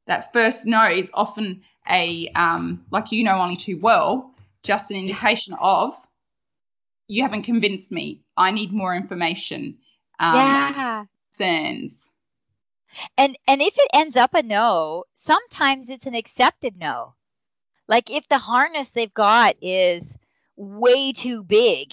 that 0.06 0.32
first 0.32 0.66
no 0.66 0.90
is 0.90 1.10
often 1.14 1.62
a, 1.88 2.28
um, 2.34 2.84
like 2.90 3.12
you 3.12 3.22
know 3.22 3.38
only 3.38 3.56
too 3.56 3.78
well, 3.78 4.34
just 4.62 4.90
an 4.90 4.96
indication 4.96 5.54
of 5.60 5.94
you 7.08 7.22
haven't 7.22 7.42
convinced 7.42 7.90
me. 7.90 8.22
I 8.36 8.50
need 8.50 8.72
more 8.72 8.94
information. 8.94 9.78
Um, 10.20 10.34
yeah. 10.34 11.04
Concerns. 11.36 12.10
And 13.16 13.36
and 13.46 13.60
if 13.60 13.74
it 13.76 13.90
ends 13.92 14.16
up 14.16 14.34
a 14.34 14.42
no, 14.42 15.04
sometimes 15.14 15.88
it's 15.88 16.06
an 16.06 16.14
accepted 16.14 16.76
no. 16.78 17.14
Like 17.86 18.10
if 18.10 18.28
the 18.28 18.38
harness 18.38 18.90
they've 18.90 19.12
got 19.12 19.56
is, 19.62 20.16
way 20.58 21.12
too 21.12 21.42
big 21.42 21.92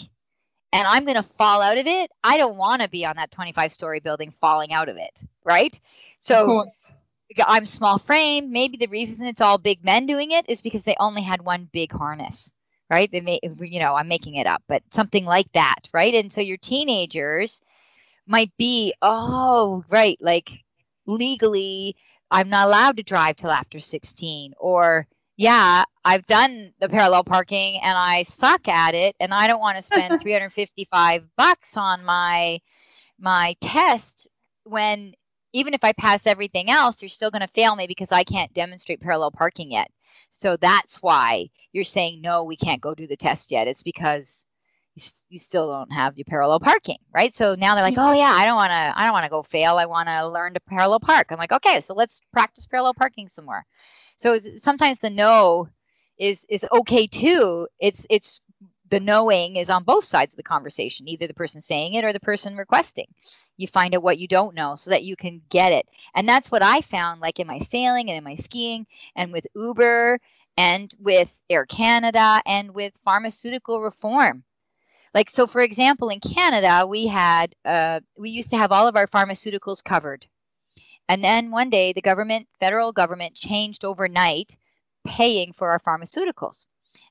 and 0.73 0.85
I'm 0.87 1.05
going 1.05 1.15
to 1.15 1.29
fall 1.37 1.61
out 1.61 1.77
of 1.77 1.87
it, 1.87 2.11
I 2.23 2.37
don't 2.37 2.57
want 2.57 2.81
to 2.81 2.89
be 2.89 3.05
on 3.05 3.15
that 3.15 3.31
25 3.31 3.71
story 3.71 3.99
building 4.01 4.33
falling 4.41 4.73
out 4.73 4.89
of 4.89 4.97
it, 4.97 5.17
right? 5.45 5.79
So 6.19 6.65
I'm 7.45 7.65
small 7.65 7.97
frame. 7.97 8.51
Maybe 8.51 8.77
the 8.77 8.87
reason 8.87 9.25
it's 9.25 9.41
all 9.41 9.57
big 9.57 9.85
men 9.85 10.05
doing 10.05 10.31
it 10.31 10.49
is 10.49 10.61
because 10.61 10.83
they 10.83 10.95
only 10.99 11.21
had 11.21 11.41
one 11.41 11.69
big 11.71 11.93
harness, 11.93 12.51
right? 12.89 13.11
They 13.11 13.21
may, 13.21 13.39
you 13.59 13.79
know, 13.79 13.95
I'm 13.95 14.07
making 14.07 14.35
it 14.35 14.47
up, 14.47 14.63
but 14.67 14.83
something 14.91 15.25
like 15.25 15.51
that, 15.53 15.89
right? 15.93 16.13
And 16.13 16.31
so 16.31 16.41
your 16.41 16.57
teenagers 16.57 17.61
might 18.27 18.51
be, 18.57 18.93
oh, 19.01 19.83
right, 19.89 20.17
like 20.21 20.63
legally, 21.05 21.95
I'm 22.31 22.49
not 22.49 22.67
allowed 22.67 22.97
to 22.97 23.03
drive 23.03 23.35
till 23.35 23.51
after 23.51 23.79
16, 23.79 24.53
or 24.57 25.07
yeah, 25.37 25.83
I've 26.03 26.25
done 26.27 26.73
the 26.79 26.89
parallel 26.89 27.23
parking 27.23 27.81
and 27.81 27.97
I 27.97 28.23
suck 28.23 28.67
at 28.67 28.95
it 28.95 29.15
and 29.19 29.33
I 29.33 29.47
don't 29.47 29.59
want 29.59 29.77
to 29.77 29.83
spend 29.83 30.19
355 30.21 31.23
bucks 31.37 31.77
on 31.77 32.05
my 32.05 32.59
my 33.19 33.55
test 33.61 34.27
when 34.63 35.13
even 35.53 35.73
if 35.73 35.83
I 35.83 35.93
pass 35.93 36.27
everything 36.27 36.69
else, 36.69 37.01
you're 37.01 37.09
still 37.09 37.31
going 37.31 37.41
to 37.41 37.53
fail 37.53 37.75
me 37.77 37.87
because 37.87 38.11
I 38.11 38.25
can't 38.25 38.53
demonstrate 38.53 38.99
parallel 38.99 39.31
parking 39.31 39.71
yet. 39.71 39.89
So 40.29 40.57
that's 40.57 41.01
why 41.01 41.49
you're 41.71 41.83
saying 41.83 42.21
no, 42.21 42.43
we 42.43 42.57
can't 42.57 42.81
go 42.81 42.93
do 42.93 43.07
the 43.07 43.17
test 43.17 43.51
yet. 43.51 43.67
It's 43.67 43.83
because 43.83 44.45
you, 45.29 45.39
still 45.39 45.69
don't 45.69 45.91
have 45.91 46.17
your 46.17 46.25
parallel 46.25 46.59
parking, 46.59 46.97
right? 47.13 47.33
So 47.35 47.55
now 47.55 47.75
they're 47.75 47.83
like, 47.83 47.97
"Oh 47.97 48.13
yeah, 48.13 48.31
I 48.31 48.45
don't 48.45 48.55
want 48.55 48.71
to 48.71 48.93
I 48.95 49.03
don't 49.03 49.13
want 49.13 49.25
to 49.25 49.29
go 49.29 49.43
fail. 49.43 49.77
I 49.77 49.85
want 49.85 50.07
to 50.07 50.27
learn 50.27 50.53
to 50.53 50.59
parallel 50.61 50.99
park." 50.99 51.27
I'm 51.31 51.37
like, 51.37 51.51
"Okay, 51.51 51.81
so 51.81 51.93
let's 51.93 52.21
practice 52.31 52.65
parallel 52.65 52.93
parking 52.93 53.27
some 53.27 53.45
more." 53.45 53.65
So 54.17 54.37
sometimes 54.37 54.99
the 54.99 55.09
no 55.09 55.67
is 56.17 56.45
is 56.49 56.65
okay 56.71 57.07
too. 57.07 57.67
It's 57.79 58.05
it's 58.09 58.39
the 58.89 58.99
knowing 58.99 59.55
is 59.55 59.69
on 59.69 59.83
both 59.83 60.05
sides 60.05 60.33
of 60.33 60.37
the 60.37 60.43
conversation, 60.43 61.07
either 61.07 61.27
the 61.27 61.33
person 61.33 61.61
saying 61.61 61.93
it 61.93 62.03
or 62.03 62.13
the 62.13 62.19
person 62.19 62.55
requesting. 62.55 63.07
You 63.57 63.67
find 63.67 63.95
out 63.95 64.03
what 64.03 64.17
you 64.17 64.27
don't 64.27 64.55
know 64.55 64.75
so 64.75 64.91
that 64.91 65.03
you 65.03 65.15
can 65.15 65.41
get 65.49 65.71
it. 65.71 65.87
And 66.13 66.27
that's 66.27 66.51
what 66.51 66.63
I 66.63 66.81
found 66.81 67.21
like 67.21 67.39
in 67.39 67.47
my 67.47 67.59
sailing 67.59 68.09
and 68.09 68.17
in 68.17 68.23
my 68.23 68.35
skiing 68.35 68.85
and 69.15 69.31
with 69.31 69.47
Uber 69.55 70.19
and 70.57 70.93
with 70.99 71.33
Air 71.49 71.65
Canada 71.65 72.41
and 72.45 72.73
with 72.73 72.99
pharmaceutical 73.03 73.81
reform. 73.81 74.43
Like 75.13 75.29
so 75.29 75.47
for 75.47 75.61
example 75.61 76.09
in 76.09 76.19
Canada 76.19 76.85
we 76.85 77.07
had 77.07 77.55
uh, 77.63 78.01
we 78.17 78.29
used 78.29 78.49
to 78.49 78.57
have 78.57 78.71
all 78.71 78.87
of 78.87 78.95
our 78.97 79.07
pharmaceuticals 79.07 79.83
covered 79.83 80.27
and 81.07 81.23
then 81.23 81.51
one 81.51 81.69
day, 81.69 81.93
the 81.93 82.01
government, 82.01 82.47
federal 82.59 82.91
government, 82.91 83.35
changed 83.35 83.85
overnight 83.85 84.57
paying 85.05 85.53
for 85.53 85.69
our 85.69 85.79
pharmaceuticals. 85.79 86.65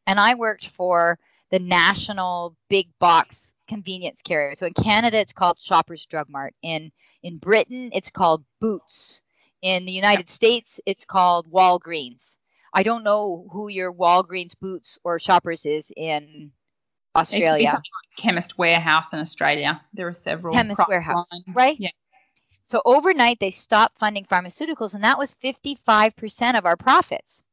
And 0.06 0.18
I 0.18 0.34
worked 0.34 0.68
for 0.68 1.18
the 1.54 1.60
national 1.60 2.56
big 2.68 2.88
box 2.98 3.54
convenience 3.68 4.22
carrier. 4.22 4.56
So 4.56 4.66
in 4.66 4.72
Canada, 4.72 5.18
it's 5.18 5.32
called 5.32 5.60
Shoppers 5.60 6.04
Drug 6.04 6.28
Mart. 6.28 6.52
In 6.62 6.90
in 7.22 7.38
Britain, 7.38 7.90
it's 7.92 8.10
called 8.10 8.44
Boots. 8.60 9.22
In 9.62 9.86
the 9.86 9.92
United 9.92 10.28
States, 10.28 10.80
it's 10.84 11.04
called 11.04 11.48
Walgreens. 11.52 12.38
I 12.72 12.82
don't 12.82 13.04
know 13.04 13.46
who 13.52 13.68
your 13.68 13.92
Walgreens, 13.92 14.58
Boots, 14.60 14.98
or 15.04 15.20
Shoppers 15.20 15.64
is 15.64 15.92
in 15.96 16.50
Australia. 17.14 17.74
Like 17.74 17.82
Chemist 18.18 18.58
Warehouse 18.58 19.12
in 19.12 19.20
Australia. 19.20 19.80
There 19.92 20.08
are 20.08 20.12
several. 20.12 20.52
Chemist 20.52 20.82
Warehouse, 20.88 21.30
lines. 21.30 21.44
right? 21.54 21.78
Yeah. 21.78 21.90
So 22.64 22.82
overnight, 22.84 23.38
they 23.38 23.52
stopped 23.52 24.00
funding 24.00 24.24
pharmaceuticals, 24.24 24.94
and 24.94 25.04
that 25.04 25.18
was 25.18 25.36
55% 25.36 26.58
of 26.58 26.66
our 26.66 26.76
profits. 26.76 27.44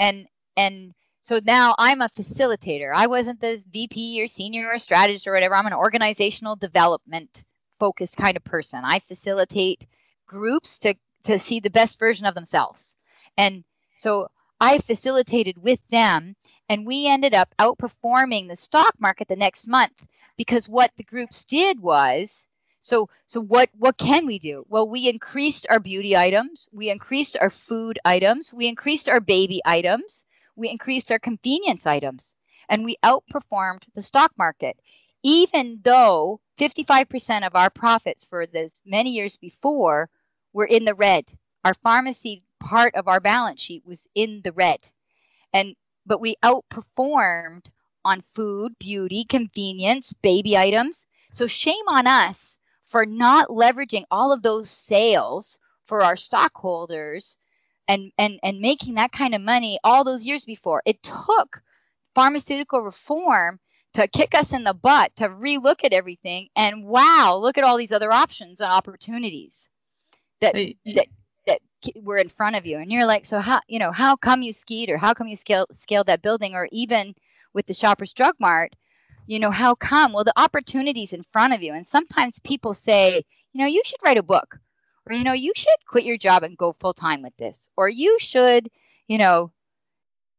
And 0.00 0.26
and 0.56 0.92
so 1.22 1.40
now 1.44 1.74
I'm 1.78 2.02
a 2.02 2.08
facilitator. 2.08 2.92
I 2.94 3.06
wasn't 3.06 3.40
the 3.40 3.62
VP 3.72 4.20
or 4.22 4.26
senior 4.26 4.68
or 4.68 4.78
strategist 4.78 5.26
or 5.26 5.32
whatever. 5.32 5.54
I'm 5.54 5.66
an 5.66 5.72
organizational 5.72 6.56
development 6.56 7.44
focused 7.78 8.16
kind 8.16 8.36
of 8.36 8.44
person. 8.44 8.84
I 8.84 8.98
facilitate 8.98 9.86
groups 10.26 10.78
to 10.80 10.94
to 11.24 11.38
see 11.38 11.60
the 11.60 11.70
best 11.70 11.98
version 12.00 12.26
of 12.26 12.34
themselves. 12.34 12.96
And 13.38 13.64
so 13.96 14.28
I 14.60 14.78
facilitated 14.78 15.62
with 15.62 15.80
them 15.88 16.34
and 16.68 16.86
we 16.86 17.06
ended 17.06 17.34
up 17.34 17.54
outperforming 17.58 18.48
the 18.48 18.56
stock 18.56 18.94
market 18.98 19.28
the 19.28 19.36
next 19.36 19.68
month 19.68 19.94
because 20.36 20.68
what 20.68 20.90
the 20.96 21.04
groups 21.04 21.44
did 21.44 21.80
was 21.80 22.48
so 22.80 23.08
so 23.26 23.40
what 23.40 23.70
what 23.78 23.96
can 23.96 24.26
we 24.26 24.40
do? 24.40 24.66
Well, 24.68 24.88
we 24.88 25.08
increased 25.08 25.68
our 25.70 25.78
beauty 25.78 26.16
items, 26.16 26.68
we 26.72 26.90
increased 26.90 27.36
our 27.40 27.50
food 27.50 28.00
items, 28.04 28.52
we 28.52 28.66
increased 28.66 29.08
our 29.08 29.20
baby 29.20 29.60
items, 29.64 30.26
we 30.56 30.70
increased 30.70 31.10
our 31.10 31.18
convenience 31.18 31.86
items, 31.86 32.34
and 32.68 32.84
we 32.84 32.96
outperformed 33.02 33.82
the 33.94 34.02
stock 34.02 34.32
market. 34.36 34.78
Even 35.22 35.80
though 35.82 36.40
55% 36.58 37.46
of 37.46 37.56
our 37.56 37.70
profits 37.70 38.24
for 38.24 38.46
this 38.46 38.80
many 38.84 39.10
years 39.10 39.36
before 39.36 40.10
were 40.52 40.66
in 40.66 40.84
the 40.84 40.94
red. 40.94 41.32
Our 41.64 41.74
pharmacy 41.74 42.44
part 42.60 42.94
of 42.94 43.08
our 43.08 43.20
balance 43.20 43.60
sheet 43.60 43.84
was 43.86 44.06
in 44.14 44.42
the 44.44 44.52
red. 44.52 44.78
And 45.52 45.74
but 46.06 46.20
we 46.20 46.36
outperformed 46.42 47.70
on 48.04 48.24
food, 48.34 48.76
beauty, 48.78 49.24
convenience, 49.24 50.12
baby 50.12 50.56
items. 50.56 51.06
So 51.30 51.46
shame 51.46 51.86
on 51.88 52.06
us 52.06 52.58
for 52.84 53.06
not 53.06 53.48
leveraging 53.48 54.04
all 54.10 54.32
of 54.32 54.42
those 54.42 54.68
sales 54.68 55.58
for 55.86 56.02
our 56.02 56.16
stockholders 56.16 57.38
and 57.88 58.12
and 58.18 58.38
and 58.42 58.60
making 58.60 58.94
that 58.94 59.12
kind 59.12 59.34
of 59.34 59.40
money 59.40 59.78
all 59.84 60.04
those 60.04 60.24
years 60.24 60.44
before. 60.44 60.82
It 60.86 61.02
took 61.02 61.62
pharmaceutical 62.14 62.80
reform 62.82 63.58
to 63.94 64.08
kick 64.08 64.34
us 64.34 64.52
in 64.52 64.64
the 64.64 64.74
butt 64.74 65.14
to 65.16 65.28
relook 65.28 65.84
at 65.84 65.92
everything 65.92 66.48
and 66.56 66.84
wow, 66.84 67.38
look 67.40 67.58
at 67.58 67.64
all 67.64 67.76
these 67.76 67.92
other 67.92 68.12
options 68.12 68.60
and 68.60 68.70
opportunities 68.70 69.68
that 70.40 70.54
that 70.54 71.06
that 71.46 71.60
were 71.96 72.18
in 72.18 72.28
front 72.28 72.56
of 72.56 72.66
you. 72.66 72.78
And 72.78 72.90
you're 72.90 73.06
like, 73.06 73.26
so 73.26 73.38
how 73.38 73.60
you 73.68 73.78
know, 73.78 73.92
how 73.92 74.16
come 74.16 74.42
you 74.42 74.52
skied 74.52 74.90
or 74.90 74.96
how 74.96 75.14
come 75.14 75.28
you 75.28 75.36
scaled 75.36 75.68
scaled 75.72 76.06
that 76.06 76.22
building 76.22 76.54
or 76.54 76.68
even 76.72 77.14
with 77.54 77.66
the 77.66 77.74
Shoppers 77.74 78.14
Drug 78.14 78.34
Mart, 78.40 78.74
you 79.26 79.38
know, 79.38 79.50
how 79.50 79.74
come? 79.74 80.12
Well, 80.12 80.24
the 80.24 80.38
opportunities 80.38 81.12
in 81.12 81.22
front 81.22 81.52
of 81.52 81.62
you. 81.62 81.74
And 81.74 81.86
sometimes 81.86 82.38
people 82.40 82.74
say, 82.74 83.22
you 83.52 83.60
know, 83.60 83.66
you 83.66 83.82
should 83.84 84.00
write 84.04 84.18
a 84.18 84.22
book, 84.22 84.58
or, 85.06 85.14
you 85.14 85.24
know, 85.24 85.32
you 85.32 85.52
should 85.56 85.68
quit 85.86 86.04
your 86.04 86.16
job 86.16 86.42
and 86.42 86.56
go 86.56 86.72
full 86.72 86.92
time 86.92 87.22
with 87.22 87.36
this, 87.36 87.68
or 87.76 87.88
you 87.88 88.18
should, 88.20 88.68
you 89.08 89.18
know, 89.18 89.50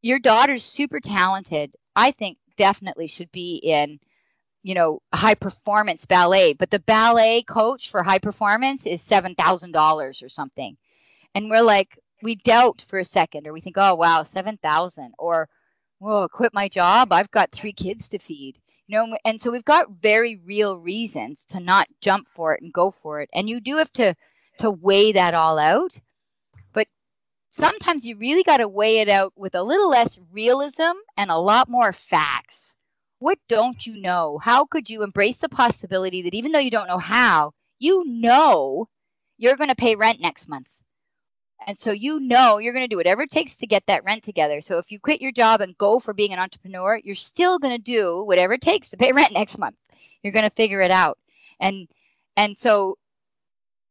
your 0.01 0.19
daughter's 0.19 0.63
super 0.63 0.99
talented. 0.99 1.73
I 1.95 2.11
think 2.11 2.37
definitely 2.57 3.07
should 3.07 3.31
be 3.31 3.57
in, 3.57 3.99
you 4.63 4.73
know, 4.73 5.01
high 5.13 5.35
performance 5.35 6.05
ballet, 6.05 6.53
but 6.53 6.71
the 6.71 6.79
ballet 6.79 7.43
coach 7.43 7.89
for 7.91 8.03
high 8.03 8.19
performance 8.19 8.85
is 8.85 9.03
$7,000 9.03 10.23
or 10.23 10.29
something. 10.29 10.77
And 11.35 11.49
we're 11.49 11.61
like, 11.61 11.99
we 12.21 12.35
doubt 12.35 12.85
for 12.87 12.99
a 12.99 13.05
second, 13.05 13.47
or 13.47 13.53
we 13.53 13.61
think, 13.61 13.77
oh, 13.77 13.95
wow, 13.95 14.23
7,000, 14.23 15.13
or, 15.19 15.49
whoa, 15.99 16.27
quit 16.29 16.53
my 16.53 16.69
job. 16.69 17.11
I've 17.11 17.31
got 17.31 17.51
three 17.51 17.73
kids 17.73 18.09
to 18.09 18.19
feed 18.19 18.57
you 18.87 18.97
know 18.97 19.17
and 19.25 19.41
so 19.41 19.51
we've 19.51 19.65
got 19.65 19.89
very 20.01 20.35
real 20.45 20.77
reasons 20.77 21.45
to 21.45 21.59
not 21.59 21.87
jump 22.01 22.27
for 22.35 22.53
it 22.53 22.61
and 22.61 22.73
go 22.73 22.91
for 22.91 23.21
it 23.21 23.29
and 23.33 23.49
you 23.49 23.59
do 23.59 23.77
have 23.77 23.91
to 23.93 24.13
to 24.57 24.71
weigh 24.71 25.11
that 25.13 25.33
all 25.33 25.59
out 25.59 25.99
but 26.73 26.87
sometimes 27.49 28.05
you 28.05 28.17
really 28.17 28.43
got 28.43 28.57
to 28.57 28.67
weigh 28.67 28.99
it 28.99 29.09
out 29.09 29.33
with 29.35 29.55
a 29.55 29.63
little 29.63 29.89
less 29.89 30.19
realism 30.31 30.93
and 31.17 31.29
a 31.31 31.37
lot 31.37 31.69
more 31.69 31.93
facts 31.93 32.75
what 33.19 33.37
don't 33.47 33.85
you 33.85 34.01
know 34.01 34.37
how 34.37 34.65
could 34.65 34.89
you 34.89 35.03
embrace 35.03 35.37
the 35.37 35.49
possibility 35.49 36.23
that 36.23 36.33
even 36.33 36.51
though 36.51 36.59
you 36.59 36.71
don't 36.71 36.87
know 36.87 36.97
how 36.97 37.51
you 37.79 38.03
know 38.05 38.87
you're 39.37 39.57
going 39.57 39.69
to 39.69 39.75
pay 39.75 39.95
rent 39.95 40.19
next 40.19 40.47
month 40.47 40.79
and 41.67 41.77
so 41.77 41.91
you 41.91 42.19
know 42.19 42.57
you're 42.57 42.73
going 42.73 42.83
to 42.83 42.93
do 42.93 42.97
whatever 42.97 43.21
it 43.23 43.29
takes 43.29 43.57
to 43.57 43.67
get 43.67 43.83
that 43.87 44.03
rent 44.03 44.23
together. 44.23 44.61
So 44.61 44.77
if 44.77 44.91
you 44.91 44.99
quit 44.99 45.21
your 45.21 45.31
job 45.31 45.61
and 45.61 45.77
go 45.77 45.99
for 45.99 46.13
being 46.13 46.33
an 46.33 46.39
entrepreneur, 46.39 46.99
you're 47.03 47.15
still 47.15 47.59
going 47.59 47.75
to 47.75 47.81
do 47.81 48.23
whatever 48.25 48.53
it 48.53 48.61
takes 48.61 48.89
to 48.91 48.97
pay 48.97 49.11
rent 49.13 49.33
next 49.33 49.57
month. 49.57 49.75
You're 50.21 50.33
going 50.33 50.49
to 50.49 50.55
figure 50.55 50.81
it 50.81 50.91
out. 50.91 51.17
And 51.59 51.87
and 52.35 52.57
so 52.57 52.97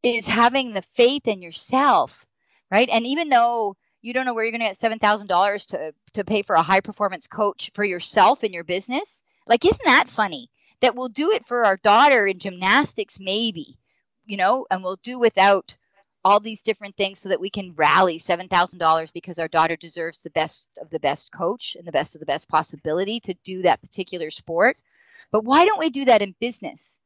is 0.03 0.27
having 0.27 0.73
the 0.73 0.83
faith 0.83 1.29
in 1.29 1.43
yourself, 1.43 2.27
right? 2.71 2.89
And 2.89 3.07
even 3.07 3.29
though 3.29 3.77
you 4.01 4.13
don't 4.13 4.27
know 4.27 4.35
where 4.35 4.45
you're 4.45 4.57
going 4.57 4.75
to 4.75 4.81
get 4.81 5.01
$7,000 5.01 5.67
to 5.67 5.95
to 6.15 6.25
pay 6.25 6.43
for 6.43 6.57
a 6.57 6.63
high 6.63 6.81
performance 6.81 7.27
coach 7.27 7.71
for 7.75 7.85
yourself 7.85 8.45
in 8.45 8.53
your 8.53 8.65
business, 8.65 9.23
like 9.47 9.65
isn't 9.65 9.85
that 9.85 10.09
funny? 10.09 10.51
That 10.81 10.97
we'll 10.97 11.09
do 11.09 11.31
it 11.31 11.47
for 11.47 11.65
our 11.65 11.77
daughter 11.77 12.27
in 12.27 12.41
gymnastics 12.41 13.21
maybe, 13.21 13.79
you 14.27 14.37
know, 14.37 14.67
and 14.71 14.83
we'll 14.83 14.99
do 15.03 15.19
without 15.19 15.77
all 16.25 16.41
these 16.41 16.63
different 16.63 16.97
things 16.97 17.19
so 17.19 17.29
that 17.29 17.41
we 17.41 17.51
can 17.51 17.75
rally 17.75 18.19
$7,000 18.19 19.13
because 19.13 19.39
our 19.39 19.49
daughter 19.49 19.77
deserves 19.77 20.19
the 20.19 20.31
best 20.31 20.69
of 20.81 20.91
the 20.91 21.01
best 21.01 21.33
coach 21.33 21.77
and 21.77 21.87
the 21.87 21.93
best 21.93 22.15
of 22.15 22.21
the 22.21 22.27
best 22.27 22.49
possibility 22.49 23.19
to 23.21 23.35
do 23.45 23.63
that 23.63 23.81
particular 23.83 24.31
sport. 24.31 24.77
But 25.33 25.45
why 25.45 25.65
don't 25.65 25.81
we 25.81 25.91
do 25.91 26.05
that 26.05 26.23
in 26.23 26.35
business? 26.41 26.99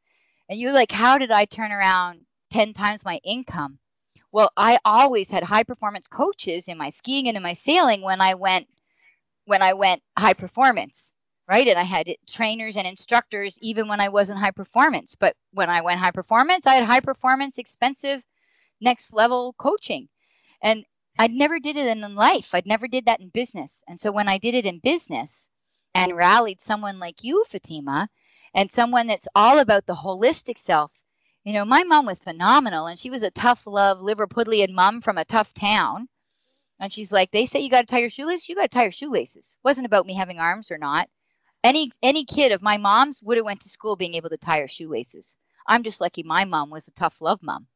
And 0.49 0.61
you're 0.61 0.73
like, 0.73 0.93
how 0.93 1.19
did 1.19 1.31
I 1.31 1.45
turn 1.45 1.73
around 1.73 2.26
10 2.51 2.73
times 2.75 3.05
my 3.05 3.21
income? 3.25 3.79
Well, 4.33 4.51
I 4.57 4.79
always 4.85 5.31
had 5.31 5.45
high 5.45 5.65
performance 5.65 6.09
coaches 6.09 6.69
in 6.69 6.79
my 6.79 6.91
skiing 6.91 7.29
and 7.29 7.37
in 7.37 7.43
my 7.43 7.55
sailing 7.55 8.03
when 8.03 8.21
I 8.21 8.35
went 8.35 8.69
when 9.47 9.63
I 9.63 9.75
went 9.75 10.03
high 10.19 10.35
performance. 10.35 11.13
right? 11.49 11.67
And 11.69 11.79
I 11.79 11.85
had 11.85 12.09
trainers 12.29 12.77
and 12.77 12.87
instructors 12.87 13.59
even 13.63 13.89
when 13.89 14.01
I 14.01 14.09
wasn't 14.09 14.39
high 14.41 14.53
performance. 14.53 15.17
But 15.17 15.37
when 15.53 15.71
I 15.71 15.83
went 15.83 16.01
high 16.01 16.13
performance, 16.13 16.67
I 16.67 16.75
had 16.77 16.85
high 16.85 17.01
performance, 17.01 17.59
expensive, 17.59 18.23
next 18.81 19.13
level 19.13 19.55
coaching. 19.59 20.09
And 20.63 20.85
I'd 21.19 21.33
never 21.33 21.59
did 21.61 21.77
it 21.77 21.87
in 21.89 22.15
life. 22.15 22.55
I'd 22.55 22.67
never 22.67 22.89
did 22.89 23.07
that 23.07 23.21
in 23.21 23.29
business. 23.31 23.83
And 23.89 23.99
so 24.01 24.13
when 24.13 24.29
I 24.29 24.39
did 24.39 24.55
it 24.55 24.67
in 24.67 24.81
business 24.81 25.49
and 25.95 26.17
rallied 26.17 26.61
someone 26.63 26.99
like 27.01 27.25
you, 27.25 27.45
Fatima, 27.49 28.09
and 28.55 28.71
someone 28.73 29.07
that's 29.09 29.29
all 29.35 29.59
about 29.61 29.87
the 29.87 29.95
holistic 29.95 30.59
self, 30.59 30.93
you 31.47 31.53
know, 31.53 31.65
my 31.65 31.85
mom 31.85 32.07
was 32.07 32.19
phenomenal 32.19 32.89
and 32.89 32.99
she 32.99 33.09
was 33.09 33.23
a 33.23 33.31
tough 33.31 33.69
love 33.69 34.01
Liverpudlian 34.01 34.73
mom 34.73 35.01
from 35.01 35.17
a 35.17 35.25
tough 35.25 35.55
town. 35.55 36.09
And 36.81 36.93
she's 36.93 37.13
like, 37.13 37.31
they 37.31 37.47
say 37.47 37.61
you 37.61 37.71
got 37.71 37.83
to 37.83 37.87
tie 37.87 38.01
your 38.01 38.11
shoelaces. 38.11 38.49
You 38.49 38.57
got 38.57 38.63
to 38.63 38.69
tie 38.69 38.83
your 38.83 38.91
shoelaces. 38.91 39.57
It 39.57 39.65
wasn't 39.65 39.87
about 39.87 40.07
me 40.07 40.15
having 40.15 40.41
arms 40.41 40.73
or 40.73 40.77
not. 40.77 41.09
Any 41.63 41.93
any 42.03 42.25
kid 42.25 42.51
of 42.51 42.63
my 42.63 42.77
mom's 42.77 43.23
would 43.23 43.37
have 43.37 43.47
went 43.47 43.61
to 43.61 43.69
school 43.69 43.95
being 43.95 44.15
able 44.15 44.29
to 44.31 44.37
tie 44.37 44.59
her 44.59 44.67
shoelaces. 44.67 45.37
I'm 45.69 45.85
just 45.85 46.01
lucky 46.01 46.25
my 46.25 46.45
mom 46.45 46.69
was 46.69 46.89
a 46.89 46.93
tough 46.93 47.21
love 47.21 47.41
mom, 47.45 47.69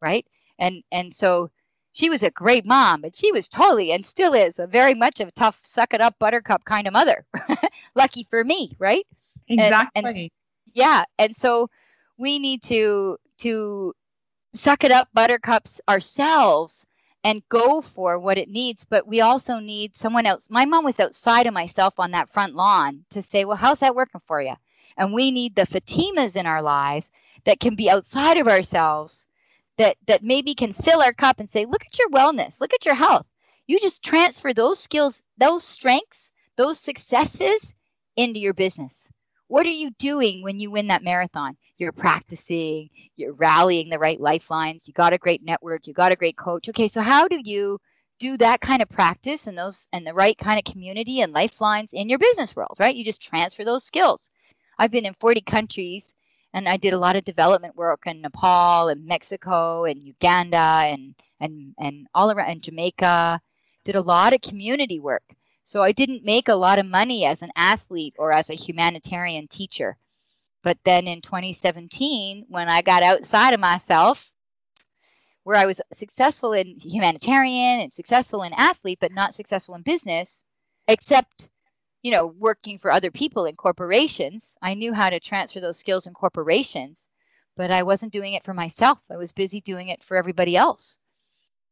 right? 0.00 0.24
And 0.60 0.84
and 0.92 1.12
so 1.12 1.50
she 1.92 2.10
was 2.10 2.22
a 2.22 2.30
great 2.30 2.66
mom, 2.66 3.00
but 3.00 3.16
she 3.16 3.32
was 3.32 3.48
totally 3.48 3.90
and 3.90 4.06
still 4.06 4.32
is 4.32 4.60
a 4.60 4.66
very 4.68 4.94
much 4.94 5.18
of 5.18 5.26
a 5.26 5.32
tough 5.32 5.58
suck 5.64 5.92
it 5.92 6.00
up 6.00 6.14
buttercup 6.20 6.64
kind 6.64 6.86
of 6.86 6.92
mother. 6.92 7.26
lucky 7.96 8.24
for 8.30 8.44
me, 8.44 8.76
right? 8.78 9.06
Exactly. 9.48 9.90
And, 9.96 10.06
and, 10.06 10.30
yeah, 10.72 11.04
and 11.18 11.36
so 11.36 11.68
we 12.18 12.38
need 12.38 12.62
to 12.64 13.18
to 13.38 13.94
suck 14.54 14.84
it 14.84 14.92
up 14.92 15.08
buttercups 15.14 15.80
ourselves 15.88 16.86
and 17.24 17.42
go 17.48 17.80
for 17.80 18.18
what 18.18 18.38
it 18.38 18.48
needs 18.48 18.84
but 18.84 19.06
we 19.06 19.20
also 19.20 19.58
need 19.60 19.96
someone 19.96 20.26
else. 20.26 20.48
My 20.50 20.64
mom 20.64 20.84
was 20.84 21.00
outside 21.00 21.46
of 21.46 21.54
myself 21.54 21.94
on 21.98 22.12
that 22.12 22.30
front 22.30 22.54
lawn 22.54 23.04
to 23.10 23.22
say 23.22 23.44
well 23.44 23.56
how's 23.56 23.80
that 23.80 23.94
working 23.94 24.22
for 24.26 24.42
you 24.42 24.54
and 24.96 25.12
we 25.12 25.30
need 25.30 25.54
the 25.54 25.66
fatimas 25.66 26.36
in 26.36 26.46
our 26.46 26.62
lives 26.62 27.10
that 27.44 27.60
can 27.60 27.74
be 27.76 27.90
outside 27.90 28.36
of 28.38 28.48
ourselves 28.48 29.26
that 29.78 29.96
that 30.06 30.22
maybe 30.22 30.54
can 30.54 30.72
fill 30.72 31.00
our 31.02 31.12
cup 31.12 31.40
and 31.40 31.50
say 31.50 31.64
look 31.66 31.84
at 31.86 31.98
your 31.98 32.10
wellness. 32.10 32.60
Look 32.60 32.74
at 32.74 32.84
your 32.84 32.94
health. 32.96 33.26
You 33.66 33.78
just 33.78 34.02
transfer 34.02 34.52
those 34.52 34.78
skills 34.78 35.22
those 35.38 35.64
strengths 35.64 36.30
those 36.56 36.78
successes 36.80 37.74
into 38.16 38.40
your 38.40 38.54
business. 38.54 39.08
What 39.46 39.64
are 39.66 39.70
you 39.70 39.90
doing 39.98 40.42
when 40.42 40.58
you 40.60 40.70
win 40.70 40.88
that 40.88 41.04
marathon? 41.04 41.56
You're 41.78 41.92
practicing, 41.92 42.90
you're 43.16 43.32
rallying 43.34 43.88
the 43.88 43.98
right 43.98 44.20
lifelines, 44.20 44.86
you 44.86 44.94
got 44.94 45.12
a 45.12 45.18
great 45.18 45.42
network, 45.42 45.86
you 45.86 45.94
got 45.94 46.12
a 46.12 46.16
great 46.16 46.36
coach. 46.36 46.68
Okay, 46.68 46.88
so 46.88 47.00
how 47.00 47.28
do 47.28 47.40
you 47.42 47.78
do 48.18 48.36
that 48.36 48.60
kind 48.60 48.82
of 48.82 48.88
practice 48.88 49.46
and 49.46 49.56
those 49.56 49.88
and 49.92 50.06
the 50.06 50.14
right 50.14 50.36
kind 50.36 50.58
of 50.58 50.70
community 50.70 51.20
and 51.20 51.32
lifelines 51.32 51.92
in 51.92 52.08
your 52.08 52.18
business 52.18 52.56
world, 52.56 52.76
right? 52.78 52.96
You 52.96 53.04
just 53.04 53.22
transfer 53.22 53.64
those 53.64 53.84
skills. 53.84 54.30
I've 54.78 54.90
been 54.90 55.06
in 55.06 55.14
40 55.14 55.40
countries 55.42 56.14
and 56.54 56.68
I 56.68 56.76
did 56.76 56.94
a 56.94 56.98
lot 56.98 57.16
of 57.16 57.24
development 57.24 57.76
work 57.76 58.02
in 58.06 58.20
Nepal 58.20 58.88
and 58.88 59.06
Mexico 59.06 59.84
and 59.84 60.02
Uganda 60.02 60.56
and 60.56 61.14
and 61.40 61.74
and 61.78 62.06
all 62.14 62.30
around 62.30 62.50
and 62.50 62.62
Jamaica. 62.62 63.40
Did 63.84 63.96
a 63.96 64.00
lot 64.00 64.32
of 64.32 64.40
community 64.42 65.00
work. 65.00 65.22
So 65.64 65.82
I 65.82 65.92
didn't 65.92 66.24
make 66.24 66.48
a 66.48 66.54
lot 66.54 66.78
of 66.78 66.86
money 66.86 67.24
as 67.26 67.42
an 67.42 67.50
athlete 67.54 68.14
or 68.18 68.32
as 68.32 68.50
a 68.50 68.54
humanitarian 68.54 69.48
teacher. 69.48 69.96
But 70.68 70.84
then 70.84 71.08
in 71.08 71.22
2017, 71.22 72.44
when 72.46 72.68
I 72.68 72.82
got 72.82 73.02
outside 73.02 73.54
of 73.54 73.58
myself, 73.60 74.30
where 75.42 75.56
I 75.56 75.64
was 75.64 75.80
successful 75.94 76.52
in 76.52 76.78
humanitarian 76.78 77.80
and 77.80 77.90
successful 77.90 78.42
in 78.42 78.52
athlete, 78.52 78.98
but 79.00 79.10
not 79.10 79.32
successful 79.32 79.76
in 79.76 79.80
business, 79.80 80.44
except, 80.86 81.48
you 82.02 82.10
know, 82.10 82.26
working 82.26 82.78
for 82.78 82.90
other 82.90 83.10
people 83.10 83.46
in 83.46 83.56
corporations, 83.56 84.58
I 84.60 84.74
knew 84.74 84.92
how 84.92 85.08
to 85.08 85.18
transfer 85.20 85.60
those 85.60 85.78
skills 85.78 86.06
in 86.06 86.12
corporations, 86.12 87.08
but 87.56 87.70
I 87.70 87.82
wasn't 87.82 88.12
doing 88.12 88.34
it 88.34 88.44
for 88.44 88.52
myself. 88.52 88.98
I 89.10 89.16
was 89.16 89.32
busy 89.32 89.62
doing 89.62 89.88
it 89.88 90.04
for 90.04 90.18
everybody 90.18 90.54
else. 90.54 90.98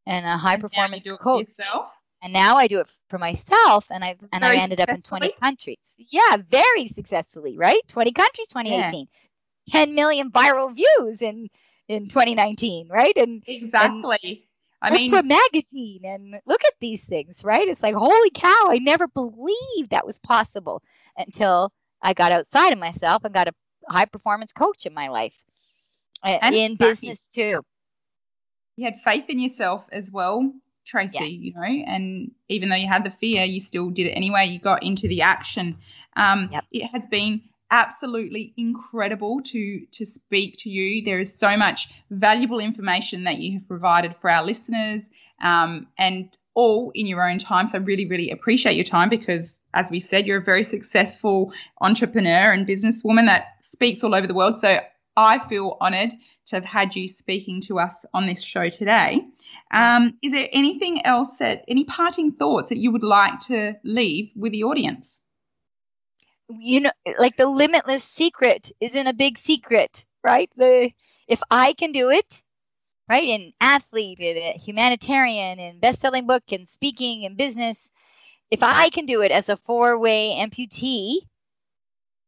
And 0.07 0.25
a 0.25 0.37
high 0.37 0.57
performance 0.57 1.07
coach. 1.11 1.49
Yourself? 1.49 1.91
And 2.21 2.33
now 2.33 2.57
I 2.57 2.67
do 2.67 2.79
it 2.79 2.91
for 3.09 3.17
myself, 3.17 3.87
and 3.91 4.03
I 4.03 4.15
and 4.31 4.43
I 4.43 4.55
ended 4.57 4.79
up 4.79 4.89
in 4.89 5.01
20 5.01 5.31
countries. 5.41 5.95
Yeah, 5.97 6.37
very 6.49 6.87
successfully, 6.89 7.57
right? 7.57 7.81
20 7.87 8.11
countries, 8.11 8.47
2018, 8.47 9.07
yeah. 9.65 9.85
10 9.85 9.95
million 9.95 10.31
viral 10.31 10.73
views 10.75 11.21
in 11.21 11.49
in 11.87 12.07
2019, 12.07 12.87
right? 12.89 13.15
And 13.17 13.43
exactly. 13.47 14.47
And 14.81 14.93
I 14.93 14.97
mean, 14.97 15.11
for 15.11 15.23
magazine, 15.23 16.01
and 16.03 16.39
look 16.45 16.63
at 16.63 16.73
these 16.79 17.03
things, 17.03 17.43
right? 17.43 17.67
It's 17.67 17.81
like 17.81 17.95
holy 17.95 18.29
cow! 18.31 18.67
I 18.69 18.79
never 18.79 19.07
believed 19.07 19.89
that 19.89 20.05
was 20.05 20.19
possible 20.19 20.81
until 21.17 21.71
I 22.01 22.13
got 22.13 22.31
outside 22.31 22.73
of 22.73 22.79
myself 22.79 23.23
and 23.25 23.33
got 23.33 23.47
a 23.47 23.53
high 23.89 24.05
performance 24.05 24.51
coach 24.51 24.85
in 24.85 24.93
my 24.93 25.07
life, 25.07 25.43
and 26.23 26.55
in 26.55 26.75
business 26.75 27.27
too. 27.27 27.61
You 28.75 28.85
had 28.85 29.01
faith 29.03 29.25
in 29.29 29.39
yourself 29.39 29.85
as 29.91 30.11
well 30.11 30.53
Tracy, 30.87 31.17
yes. 31.19 31.29
you 31.29 31.53
know, 31.53 31.61
and 31.63 32.31
even 32.47 32.69
though 32.69 32.75
you 32.75 32.87
had 32.87 33.03
the 33.03 33.11
fear, 33.11 33.43
you 33.43 33.59
still 33.59 33.89
did 33.89 34.07
it 34.07 34.11
anyway. 34.11 34.45
You 34.47 34.59
got 34.59 34.83
into 34.83 35.07
the 35.07 35.21
action. 35.21 35.77
Um, 36.15 36.49
yep. 36.51 36.63
It 36.71 36.87
has 36.87 37.05
been 37.07 37.41
absolutely 37.71 38.53
incredible 38.55 39.41
to 39.41 39.85
to 39.91 40.05
speak 40.05 40.57
to 40.59 40.69
you. 40.69 41.03
There 41.03 41.19
is 41.19 41.37
so 41.37 41.57
much 41.57 41.89
valuable 42.09 42.59
information 42.59 43.25
that 43.25 43.37
you 43.39 43.59
have 43.59 43.67
provided 43.67 44.15
for 44.21 44.29
our 44.29 44.45
listeners, 44.45 45.03
um, 45.41 45.87
and 45.99 46.37
all 46.53 46.91
in 46.95 47.05
your 47.05 47.29
own 47.29 47.37
time. 47.37 47.67
So 47.67 47.79
really, 47.79 48.07
really 48.07 48.31
appreciate 48.31 48.75
your 48.75 48.85
time 48.85 49.09
because, 49.09 49.61
as 49.73 49.91
we 49.91 49.99
said, 49.99 50.25
you're 50.25 50.39
a 50.39 50.43
very 50.43 50.63
successful 50.63 51.51
entrepreneur 51.81 52.51
and 52.51 52.67
businesswoman 52.67 53.27
that 53.27 53.57
speaks 53.61 54.03
all 54.03 54.15
over 54.15 54.25
the 54.25 54.33
world. 54.33 54.59
So 54.59 54.79
I 55.17 55.39
feel 55.47 55.77
honoured 55.81 56.13
to 56.47 56.55
have 56.55 56.65
had 56.65 56.95
you 56.95 57.07
speaking 57.07 57.61
to 57.61 57.79
us 57.79 58.05
on 58.13 58.25
this 58.25 58.41
show 58.41 58.69
today. 58.69 59.21
Um, 59.71 60.17
is 60.21 60.31
there 60.31 60.47
anything 60.51 61.05
else 61.05 61.37
that, 61.37 61.63
any 61.67 61.83
parting 61.83 62.31
thoughts 62.31 62.69
that 62.69 62.77
you 62.77 62.91
would 62.91 63.03
like 63.03 63.39
to 63.47 63.75
leave 63.83 64.31
with 64.35 64.53
the 64.53 64.63
audience? 64.63 65.21
You 66.49 66.81
know, 66.81 66.91
like 67.19 67.35
the 67.35 67.47
limitless 67.47 68.03
secret 68.03 68.71
isn't 68.79 69.07
a 69.07 69.13
big 69.13 69.37
secret, 69.37 70.05
right? 70.23 70.49
The 70.55 70.91
if 71.27 71.41
I 71.51 71.73
can 71.73 71.91
do 71.91 72.09
it, 72.09 72.41
right, 73.09 73.27
An 73.27 73.53
athlete, 73.59 74.19
in 74.19 74.57
humanitarian, 74.59 75.59
and 75.59 75.81
best-selling 75.81 76.25
book, 76.25 76.43
and 76.51 76.67
speaking, 76.67 77.25
and 77.25 77.35
business, 77.37 77.89
if 78.49 78.63
I 78.63 78.89
can 78.89 79.05
do 79.05 79.21
it 79.21 79.31
as 79.31 79.49
a 79.49 79.57
four-way 79.57 80.37
amputee, 80.39 81.19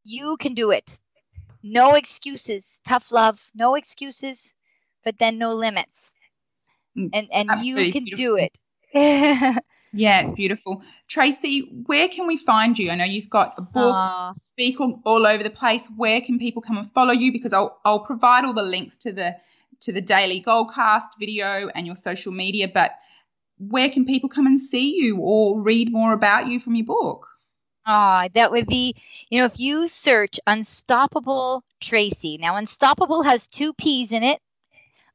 you 0.03 0.36
can 0.38 0.53
do 0.53 0.71
it. 0.71 0.97
No 1.63 1.95
excuses. 1.95 2.80
Tough 2.88 3.12
love. 3.12 3.39
No 3.54 3.76
excuses, 3.76 4.56
but 5.04 5.17
then 5.17 5.38
no 5.38 5.54
limits. 5.54 6.12
Mm, 6.98 7.10
and 7.13 7.30
and 7.34 7.65
you 7.65 7.91
can 7.91 8.06
beautiful. 8.06 8.17
do 8.17 8.36
it. 8.38 8.52
yeah, 9.93 10.22
it's 10.22 10.32
beautiful. 10.34 10.82
Tracy, 11.08 11.84
where 11.86 12.08
can 12.08 12.28
we 12.28 12.38
find 12.38 12.78
you? 12.78 12.89
I 12.89 12.95
know 12.95 13.06
you've 13.06 13.30
got 13.30 13.56
a 13.58 13.62
book, 13.62 13.95
uh, 13.95 14.34
speak 14.34 14.80
all, 14.80 15.02
all 15.06 15.28
over 15.28 15.43
the 15.43 15.50
place. 15.50 15.88
Where 15.95 16.22
can 16.22 16.39
people 16.39 16.62
come 16.62 16.78
and 16.78 16.91
follow 16.93 17.13
you? 17.13 17.32
Because 17.32 17.54
I'll 17.54 17.80
I'll 17.86 18.06
provide 18.06 18.45
all 18.45 18.54
the 18.54 18.63
links 18.63 18.98
to 18.98 19.12
the 19.12 19.36
to 19.82 19.91
the 19.91 20.02
daily 20.02 20.41
GoalCast 20.41 21.10
video 21.19 21.69
and 21.76 21.86
your 21.86 21.95
social 21.95 22.32
media, 22.32 22.67
but 22.67 22.91
where 23.60 23.89
can 23.89 24.06
people 24.06 24.30
come 24.30 24.48
and 24.48 24.60
see 24.60 24.95
you 24.95 25.17
or 25.17 25.60
read 25.60 25.91
more 25.91 26.13
about 26.13 26.48
you 26.48 26.60
from 26.60 26.76
your 26.76 26.86
book? 26.86 27.29
Ah, 27.91 28.28
that 28.36 28.52
would 28.52 28.67
be, 28.67 28.95
you 29.32 29.39
know, 29.39 29.45
if 29.45 29.60
you 29.60 29.88
search 29.88 30.39
Unstoppable 30.45 31.63
Tracy. 31.82 32.38
Now, 32.38 32.56
Unstoppable 32.56 33.23
has 33.23 33.47
two 33.47 33.73
P's 33.73 34.12
in 34.12 34.21
it 34.21 34.39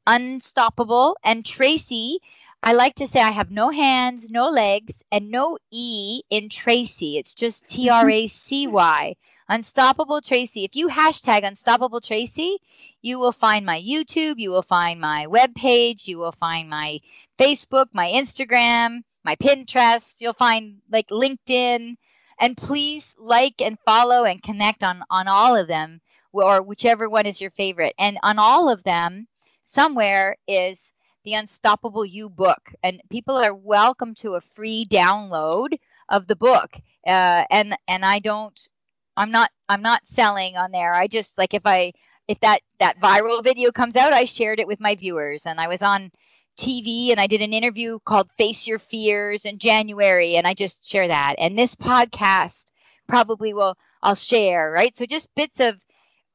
Unstoppable 0.05 1.17
and 1.23 1.45
Tracy. 1.45 2.19
I 2.61 2.73
like 2.73 2.95
to 2.95 3.07
say 3.07 3.21
I 3.21 3.31
have 3.31 3.49
no 3.49 3.69
hands, 3.69 4.29
no 4.29 4.49
legs, 4.49 5.01
and 5.09 5.31
no 5.31 5.57
E 5.71 6.23
in 6.29 6.49
Tracy. 6.49 7.17
It's 7.17 7.33
just 7.33 7.69
T 7.69 7.89
R 7.89 8.09
A 8.09 8.27
C 8.27 8.67
Y. 8.67 9.15
Unstoppable 9.47 10.19
Tracy. 10.21 10.65
If 10.65 10.75
you 10.75 10.89
hashtag 10.89 11.47
Unstoppable 11.47 12.01
Tracy, 12.01 12.57
you 13.01 13.19
will 13.19 13.31
find 13.31 13.65
my 13.65 13.81
YouTube, 13.81 14.35
you 14.37 14.49
will 14.51 14.63
find 14.63 14.99
my 14.99 15.27
webpage, 15.27 16.07
you 16.07 16.17
will 16.17 16.33
find 16.33 16.69
my 16.69 16.99
Facebook, 17.39 17.87
my 17.93 18.09
Instagram, 18.11 19.03
my 19.23 19.37
Pinterest, 19.37 20.19
you'll 20.19 20.33
find 20.33 20.81
like 20.91 21.07
LinkedIn 21.07 21.95
and 22.39 22.57
please 22.57 23.13
like 23.17 23.61
and 23.61 23.79
follow 23.85 24.23
and 24.25 24.41
connect 24.43 24.83
on 24.83 25.03
on 25.09 25.27
all 25.27 25.55
of 25.55 25.67
them 25.67 26.01
or 26.33 26.61
whichever 26.61 27.09
one 27.09 27.25
is 27.25 27.41
your 27.41 27.51
favorite. 27.51 27.93
And 27.97 28.17
on 28.23 28.39
all 28.39 28.69
of 28.69 28.83
them 28.83 29.27
somewhere 29.65 30.37
is 30.47 30.91
the 31.23 31.33
unstoppable 31.33 32.05
you 32.05 32.29
book. 32.29 32.71
And 32.83 33.01
people 33.09 33.35
are 33.37 33.53
welcome 33.53 34.13
to 34.15 34.35
a 34.35 34.41
free 34.41 34.85
download 34.89 35.77
of 36.09 36.27
the 36.27 36.35
book. 36.35 36.75
Uh, 37.07 37.43
and 37.51 37.77
and 37.87 38.03
i 38.05 38.19
don't 38.19 38.69
i'm 39.17 39.31
not 39.31 39.51
i'm 39.69 39.81
not 39.81 40.05
selling 40.05 40.57
on 40.57 40.71
there. 40.71 40.93
I 40.93 41.07
just 41.07 41.37
like 41.37 41.53
if 41.53 41.63
i 41.65 41.93
if 42.27 42.39
that 42.41 42.61
that 42.79 42.99
viral 42.99 43.43
video 43.43 43.71
comes 43.71 43.95
out 43.95 44.13
i 44.13 44.25
shared 44.25 44.59
it 44.59 44.67
with 44.67 44.79
my 44.79 44.95
viewers. 44.95 45.45
And 45.45 45.59
i 45.59 45.67
was 45.67 45.81
on 45.81 46.11
TV 46.57 47.11
and 47.11 47.19
I 47.19 47.27
did 47.27 47.41
an 47.41 47.53
interview 47.53 47.99
called 48.05 48.31
Face 48.37 48.67
Your 48.67 48.79
Fears 48.79 49.45
in 49.45 49.59
January 49.59 50.35
and 50.35 50.47
I 50.47 50.53
just 50.53 50.87
share 50.87 51.07
that. 51.07 51.35
And 51.37 51.57
this 51.57 51.75
podcast 51.75 52.71
probably 53.07 53.53
will 53.53 53.77
I'll 54.01 54.15
share, 54.15 54.71
right? 54.71 54.95
So 54.95 55.05
just 55.05 55.33
bits 55.35 55.59
of 55.59 55.79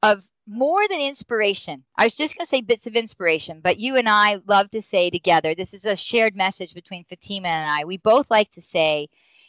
of 0.03 0.27
more 0.47 0.87
than 0.87 0.99
inspiration. 0.99 1.83
I 1.95 2.05
was 2.05 2.15
just 2.15 2.35
going 2.35 2.43
to 2.43 2.49
say 2.49 2.61
bits 2.61 2.87
of 2.87 2.95
inspiration, 2.95 3.61
but 3.63 3.79
you 3.79 3.95
and 3.95 4.09
I 4.09 4.39
love 4.47 4.69
to 4.71 4.81
say 4.81 5.09
together, 5.09 5.55
this 5.55 5.73
is 5.73 5.85
a 5.85 5.95
shared 5.95 6.35
message 6.35 6.73
between 6.73 7.05
Fatima 7.05 7.47
and 7.47 7.69
I. 7.69 7.85
We 7.85 7.97
both 7.97 8.29
like 8.29 8.49
to 8.51 8.61
say, 8.61 9.07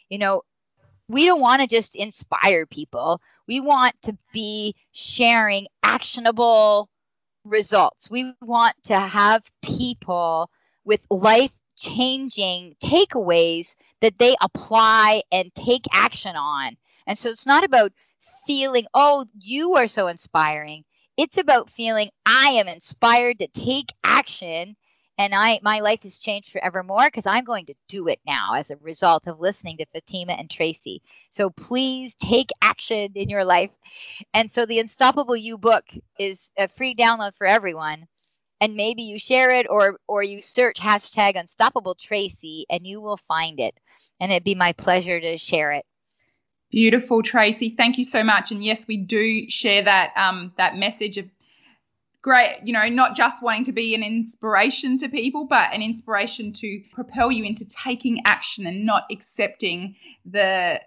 you 0.09 0.17
know, 0.17 0.43
we 1.09 1.25
don't 1.25 1.41
want 1.41 1.61
to 1.61 1.67
just 1.67 1.95
inspire 1.95 2.65
people. 2.65 3.21
We 3.47 3.59
want 3.59 3.95
to 4.03 4.17
be 4.31 4.75
sharing 4.91 5.67
actionable 5.81 6.89
results. 7.43 8.09
We 8.09 8.33
want 8.41 8.75
to 8.83 8.97
have 8.97 9.43
people 9.61 10.49
with 10.85 11.01
life 11.09 11.53
changing 11.75 12.75
takeaways 12.83 13.75
that 14.01 14.17
they 14.19 14.35
apply 14.41 15.23
and 15.31 15.53
take 15.55 15.85
action 15.91 16.35
on. 16.35 16.77
And 17.07 17.17
so 17.17 17.29
it's 17.29 17.45
not 17.45 17.63
about 17.63 17.91
feeling, 18.45 18.85
oh, 18.93 19.25
you 19.37 19.75
are 19.75 19.87
so 19.87 20.07
inspiring. 20.07 20.83
It's 21.17 21.37
about 21.37 21.69
feeling 21.69 22.09
I 22.25 22.51
am 22.51 22.67
inspired 22.67 23.39
to 23.39 23.47
take 23.47 23.91
action 24.03 24.75
and 25.19 25.33
I 25.35 25.59
my 25.61 25.79
life 25.79 26.01
has 26.03 26.19
changed 26.19 26.51
forevermore 26.51 27.05
because 27.05 27.27
I'm 27.27 27.43
going 27.43 27.67
to 27.67 27.75
do 27.87 28.07
it 28.07 28.19
now 28.25 28.55
as 28.55 28.71
a 28.71 28.77
result 28.77 29.27
of 29.27 29.39
listening 29.39 29.77
to 29.77 29.85
Fatima 29.93 30.33
and 30.33 30.49
Tracy. 30.49 31.01
So 31.29 31.51
please 31.51 32.15
take 32.15 32.49
action 32.61 33.11
in 33.15 33.29
your 33.29 33.45
life. 33.45 33.69
And 34.33 34.51
so 34.51 34.65
the 34.65 34.79
Unstoppable 34.79 35.35
You 35.35 35.57
book 35.57 35.85
is 36.19 36.49
a 36.57 36.67
free 36.67 36.95
download 36.95 37.35
for 37.35 37.45
everyone. 37.47 38.07
And 38.63 38.75
maybe 38.75 39.01
you 39.01 39.19
share 39.19 39.51
it 39.51 39.67
or 39.69 39.99
or 40.07 40.23
you 40.23 40.41
search 40.41 40.77
hashtag 40.79 41.37
Unstoppable 41.37 41.95
Tracy 41.95 42.65
and 42.69 42.87
you 42.87 43.01
will 43.01 43.19
find 43.27 43.59
it. 43.59 43.77
And 44.21 44.31
it'd 44.31 44.45
be 44.45 44.55
my 44.55 44.71
pleasure 44.71 45.19
to 45.19 45.37
share 45.37 45.73
it. 45.73 45.85
Beautiful, 46.71 47.21
Tracy. 47.21 47.71
Thank 47.75 47.97
you 47.97 48.05
so 48.05 48.23
much. 48.23 48.53
And 48.53 48.63
yes, 48.63 48.87
we 48.87 48.95
do 48.95 49.49
share 49.49 49.81
that 49.81 50.13
um, 50.15 50.53
that 50.55 50.77
message 50.77 51.17
of 51.17 51.25
great, 52.21 52.61
you 52.63 52.71
know, 52.71 52.87
not 52.87 53.17
just 53.17 53.43
wanting 53.43 53.65
to 53.65 53.73
be 53.73 53.93
an 53.95 54.01
inspiration 54.01 54.97
to 54.99 55.09
people, 55.09 55.43
but 55.43 55.73
an 55.73 55.81
inspiration 55.81 56.53
to 56.53 56.81
propel 56.93 57.33
you 57.33 57.43
into 57.43 57.65
taking 57.65 58.21
action 58.23 58.65
and 58.65 58.85
not 58.85 59.03
accepting 59.11 59.93
the 60.23 60.79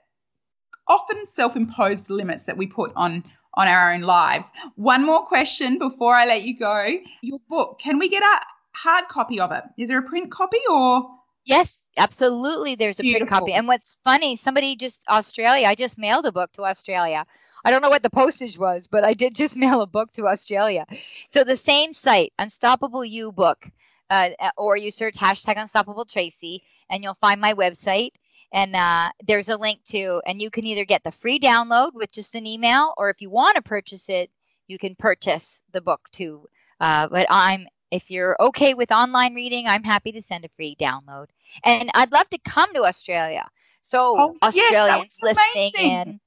often 0.89 1.27
self-imposed 1.31 2.09
limits 2.09 2.47
that 2.47 2.57
we 2.57 2.67
put 2.67 2.91
on 2.97 3.23
on 3.57 3.69
our 3.69 3.93
own 3.93 4.03
lives. 4.03 4.47
One 4.77 5.05
more 5.05 5.25
question 5.27 5.79
before 5.79 6.15
I 6.15 6.27
let 6.27 6.43
you 6.43 6.59
go. 6.59 6.87
Your 7.23 7.39
book, 7.49 7.79
can 7.79 7.99
we 7.99 8.09
get 8.09 8.23
a 8.23 8.41
hard 8.73 9.09
copy 9.09 9.41
of 9.41 9.53
it? 9.53 9.65
Is 9.79 9.89
there 9.89 9.99
a 9.99 10.03
print 10.03 10.31
copy 10.31 10.59
or 10.71 11.11
Yes, 11.45 11.87
absolutely. 11.97 12.75
There's 12.75 12.99
a 12.99 13.03
Beautiful. 13.03 13.27
print 13.29 13.31
copy. 13.31 13.53
And 13.53 13.69
what's 13.69 13.99
funny, 14.05 14.35
somebody 14.35 14.75
just 14.75 15.05
Australia, 15.09 15.69
I 15.69 15.77
just 15.77 15.97
mailed 15.97 16.27
a 16.27 16.33
book 16.33 16.53
to 16.55 16.65
Australia. 16.65 17.25
I 17.65 17.71
don't 17.71 17.83
know 17.83 17.89
what 17.89 18.03
the 18.03 18.11
postage 18.11 18.59
was, 18.59 18.89
but 18.89 19.05
I 19.05 19.15
did 19.15 19.35
just 19.35 19.57
mail 19.65 19.81
a 19.81 19.87
book 19.87 20.11
to 20.13 20.27
Australia. 20.27 20.87
So 21.31 21.45
the 21.45 21.57
same 21.57 21.93
site, 21.93 22.33
Unstoppable 22.39 23.05
You 23.05 23.31
book, 23.31 23.65
uh, 24.11 24.31
or 24.57 24.77
you 24.77 24.91
search 24.91 25.15
hashtag 25.15 25.55
Unstoppable 25.57 26.05
Tracy, 26.05 26.63
and 26.91 27.03
you'll 27.03 27.15
find 27.21 27.41
my 27.41 27.55
website. 27.55 28.11
And 28.57 28.75
uh, 28.75 29.11
there's 29.29 29.51
a 29.51 29.57
link 29.59 29.85
to, 29.89 30.23
and 30.27 30.41
you 30.41 30.51
can 30.51 30.65
either 30.65 30.87
get 30.87 31.05
the 31.05 31.13
free 31.13 31.39
download 31.39 31.91
with 31.93 32.11
just 32.11 32.35
an 32.35 32.47
email, 32.47 32.95
or 32.97 33.11
if 33.11 33.21
you 33.21 33.29
want 33.29 33.57
to 33.57 33.63
purchase 33.63 34.09
it, 34.09 34.31
you 34.67 34.79
can 34.79 34.95
purchase 34.95 35.63
the 35.73 35.83
book 35.83 36.01
too. 36.11 36.49
Uh, 36.81 37.07
but 37.07 37.27
I'm 37.29 37.67
if 37.91 38.11
you're 38.11 38.35
okay 38.41 38.73
with 38.73 38.91
online 38.91 39.35
reading, 39.35 39.67
I'm 39.67 39.85
happy 39.85 40.11
to 40.13 40.23
send 40.23 40.47
a 40.47 40.49
free 40.57 40.75
download. 40.81 41.27
And 41.65 41.91
I'd 41.93 42.13
love 42.13 42.31
to 42.31 42.39
come 42.39 42.73
to 42.73 42.85
Australia. 42.85 43.47
So 43.83 44.17
oh, 44.19 44.37
Australians 44.43 45.17
yes, 45.23 45.37
listening 45.37 45.73
in, 45.79 46.21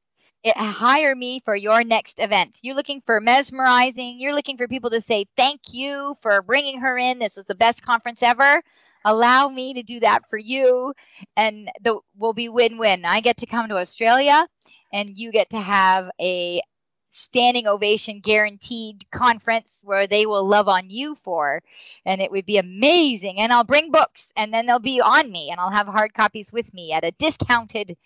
it, 0.43 0.55
hire 0.55 1.15
me 1.15 1.41
for 1.43 1.55
your 1.55 1.83
next 1.83 2.19
event. 2.19 2.59
You're 2.61 2.75
looking 2.75 3.01
for 3.01 3.19
mesmerizing. 3.19 4.19
You're 4.19 4.35
looking 4.35 4.55
for 4.55 4.67
people 4.67 4.91
to 4.91 5.01
say 5.01 5.25
thank 5.35 5.73
you 5.73 6.15
for 6.21 6.43
bringing 6.43 6.79
her 6.79 6.95
in. 6.95 7.17
This 7.17 7.35
was 7.35 7.45
the 7.45 7.55
best 7.55 7.83
conference 7.83 8.21
ever. 8.21 8.61
Allow 9.05 9.49
me 9.49 9.73
to 9.73 9.83
do 9.83 9.99
that 10.01 10.23
for 10.29 10.37
you, 10.37 10.93
and 11.37 11.69
the 11.81 11.99
will 12.17 12.33
be 12.33 12.49
win-win. 12.49 13.05
I 13.05 13.21
get 13.21 13.37
to 13.37 13.45
come 13.45 13.69
to 13.69 13.77
Australia, 13.77 14.47
and 14.91 15.17
you 15.17 15.31
get 15.31 15.49
to 15.51 15.59
have 15.59 16.09
a 16.19 16.61
standing 17.09 17.67
ovation 17.67 18.19
guaranteed 18.19 19.03
conference 19.11 19.81
where 19.83 20.07
they 20.07 20.25
will 20.25 20.45
love 20.45 20.67
on 20.67 20.89
you 20.89 21.15
for. 21.15 21.61
And 22.05 22.21
it 22.21 22.31
would 22.31 22.45
be 22.45 22.57
amazing. 22.57 23.39
And 23.39 23.51
i'll 23.51 23.63
bring 23.63 23.91
books 23.91 24.31
and 24.35 24.53
then 24.53 24.65
they'll 24.65 24.79
be 24.79 25.01
on 25.01 25.31
me 25.31 25.49
and 25.51 25.59
i'll 25.59 25.71
have 25.71 25.87
hard 25.87 26.13
copies 26.13 26.51
with 26.53 26.73
me 26.73 26.93
at 26.93 27.03
a 27.03 27.11
discounted 27.11 27.97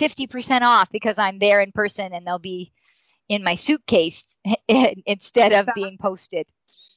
50% 0.00 0.62
off 0.62 0.90
because 0.90 1.18
i'm 1.18 1.38
there 1.38 1.60
in 1.60 1.72
person 1.72 2.12
and 2.12 2.26
they'll 2.26 2.38
be 2.38 2.72
in 3.28 3.44
my 3.44 3.54
suitcase 3.54 4.36
instead 4.68 5.52
of 5.52 5.68
being 5.74 5.98
posted 5.98 6.46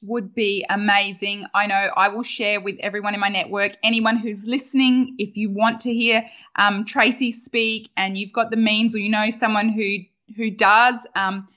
would 0.02 0.34
be 0.34 0.64
amazing. 0.70 1.46
I 1.54 1.66
know 1.66 1.90
I 1.96 2.08
will 2.08 2.22
share 2.22 2.60
with 2.60 2.76
everyone 2.80 3.14
in 3.14 3.20
my 3.20 3.28
network, 3.28 3.76
anyone 3.82 4.16
who's 4.16 4.44
listening, 4.44 5.14
if 5.18 5.36
you 5.36 5.50
want 5.50 5.80
to 5.82 5.92
hear 5.92 6.28
um, 6.56 6.84
Tracy 6.84 7.32
speak 7.32 7.90
and 7.96 8.16
you've 8.16 8.32
got 8.32 8.50
the 8.50 8.56
means 8.56 8.94
or 8.94 8.98
you 8.98 9.10
know 9.10 9.30
someone 9.30 9.68
who 9.68 9.98
who 10.36 10.50
does, 10.50 11.06
um, 11.14 11.48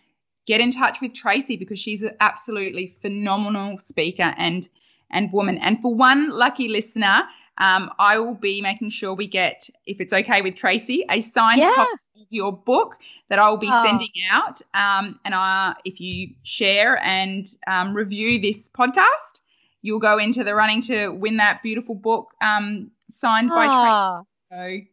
get 0.45 0.61
in 0.61 0.71
touch 0.71 1.01
with 1.01 1.13
Tracy 1.13 1.57
because 1.57 1.79
she's 1.79 2.01
an 2.03 2.15
absolutely 2.19 2.97
phenomenal 3.01 3.77
speaker 3.77 4.33
and 4.37 4.69
and 5.11 5.31
woman. 5.33 5.57
And 5.57 5.81
for 5.81 5.93
one 5.93 6.29
lucky 6.29 6.67
listener, 6.67 7.23
um, 7.57 7.91
I 7.99 8.17
will 8.17 8.35
be 8.35 8.61
making 8.61 8.91
sure 8.91 9.13
we 9.13 9.27
get, 9.27 9.69
if 9.85 9.99
it's 9.99 10.13
okay 10.13 10.41
with 10.41 10.55
Tracy, 10.55 11.05
a 11.09 11.21
signed 11.21 11.61
yeah. 11.61 11.71
copy 11.75 11.91
your 12.29 12.51
book 12.51 12.97
that 13.29 13.39
I 13.39 13.49
will 13.49 13.57
be 13.57 13.69
oh. 13.71 13.83
sending 13.83 14.09
out. 14.29 14.61
Um, 14.73 15.19
and 15.25 15.35
I, 15.35 15.75
if 15.85 15.99
you 15.99 16.29
share 16.43 16.97
and 17.03 17.47
um, 17.67 17.93
review 17.93 18.39
this 18.39 18.69
podcast, 18.69 19.41
you'll 19.81 19.99
go 19.99 20.17
into 20.17 20.43
the 20.43 20.55
running 20.55 20.81
to 20.83 21.09
win 21.09 21.37
that 21.37 21.63
beautiful 21.63 21.95
book 21.95 22.29
um, 22.41 22.91
signed 23.11 23.49
oh. 23.51 23.55
by 23.55 24.25
Tracy. 24.49 24.85
So 24.85 24.91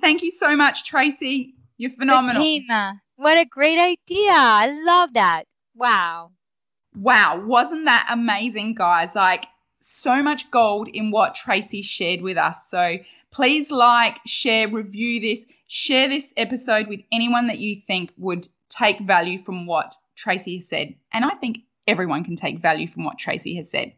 thank 0.00 0.22
you 0.22 0.30
so 0.30 0.56
much, 0.56 0.84
Tracy. 0.84 1.54
You're 1.76 1.90
phenomenal. 1.90 2.42
Fatima. 2.42 3.00
What 3.16 3.38
a 3.38 3.44
great 3.44 3.78
idea. 3.78 4.32
I 4.32 4.76
love 4.84 5.14
that. 5.14 5.44
Wow. 5.74 6.30
Wow. 6.96 7.44
Wasn't 7.44 7.84
that 7.84 8.08
amazing, 8.10 8.74
guys? 8.74 9.14
Like, 9.14 9.46
so 9.80 10.22
much 10.22 10.50
gold 10.50 10.88
in 10.88 11.10
what 11.10 11.34
Tracy 11.34 11.82
shared 11.82 12.22
with 12.22 12.38
us. 12.38 12.56
So 12.68 12.98
please 13.30 13.70
like, 13.70 14.18
share, 14.26 14.68
review 14.68 15.20
this, 15.20 15.46
share 15.66 16.08
this 16.08 16.32
episode 16.36 16.88
with 16.88 17.00
anyone 17.12 17.46
that 17.46 17.58
you 17.58 17.80
think 17.86 18.12
would 18.16 18.48
take 18.68 19.00
value 19.00 19.42
from 19.42 19.66
what 19.66 19.96
Tracy 20.16 20.56
has 20.58 20.68
said. 20.68 20.94
And 21.12 21.24
I 21.24 21.34
think 21.36 21.58
everyone 21.86 22.24
can 22.24 22.36
take 22.36 22.60
value 22.60 22.88
from 22.88 23.04
what 23.04 23.18
Tracy 23.18 23.56
has 23.56 23.70
said. 23.70 23.92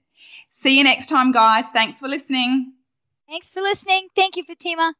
See 0.48 0.79
you 0.79 0.85
next 0.85 1.09
time, 1.09 1.33
guys. 1.33 1.66
Thanks 1.72 1.98
for 1.98 2.09
listening. 2.09 2.72
Thanks 3.29 3.50
for 3.50 3.61
listening. 3.61 4.09
Thank 4.14 4.37
you, 4.37 4.44
Fatima. 4.44 4.94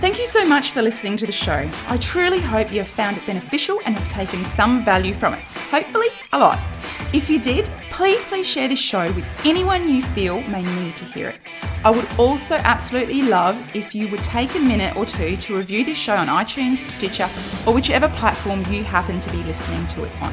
Thank 0.00 0.18
you 0.18 0.26
so 0.26 0.46
much 0.46 0.70
for 0.70 0.82
listening 0.82 1.16
to 1.16 1.26
the 1.26 1.32
show. 1.32 1.68
I 1.88 1.96
truly 1.96 2.38
hope 2.38 2.70
you 2.70 2.80
have 2.80 2.88
found 2.88 3.16
it 3.16 3.26
beneficial 3.26 3.80
and 3.86 3.94
have 3.96 4.08
taken 4.08 4.44
some 4.44 4.84
value 4.84 5.14
from 5.14 5.32
it. 5.32 5.42
Hopefully, 5.70 6.08
a 6.32 6.38
lot. 6.38 6.73
If 7.14 7.30
you 7.30 7.38
did, 7.38 7.66
please, 7.92 8.24
please 8.24 8.44
share 8.44 8.66
this 8.66 8.80
show 8.80 9.12
with 9.12 9.24
anyone 9.46 9.88
you 9.88 10.02
feel 10.02 10.40
may 10.48 10.64
need 10.82 10.96
to 10.96 11.04
hear 11.04 11.28
it. 11.28 11.38
I 11.84 11.92
would 11.92 12.08
also 12.18 12.56
absolutely 12.56 13.22
love 13.22 13.56
if 13.72 13.94
you 13.94 14.08
would 14.08 14.24
take 14.24 14.52
a 14.56 14.58
minute 14.58 14.96
or 14.96 15.06
two 15.06 15.36
to 15.36 15.56
review 15.56 15.84
this 15.84 15.96
show 15.96 16.16
on 16.16 16.26
iTunes, 16.26 16.78
Stitcher, 16.78 17.30
or 17.68 17.72
whichever 17.72 18.08
platform 18.08 18.64
you 18.68 18.82
happen 18.82 19.20
to 19.20 19.30
be 19.30 19.44
listening 19.44 19.86
to 19.86 20.02
it 20.02 20.10
on. 20.20 20.32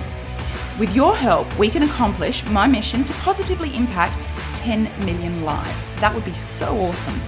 With 0.79 0.95
your 0.95 1.15
help, 1.15 1.55
we 1.59 1.69
can 1.69 1.83
accomplish 1.83 2.43
my 2.47 2.65
mission 2.65 3.03
to 3.03 3.13
positively 3.13 3.75
impact 3.75 4.17
10 4.55 4.89
million 5.05 5.43
lives. 5.43 5.77
That 5.97 6.15
would 6.15 6.25
be 6.25 6.33
so 6.33 6.75
awesome. 6.75 7.21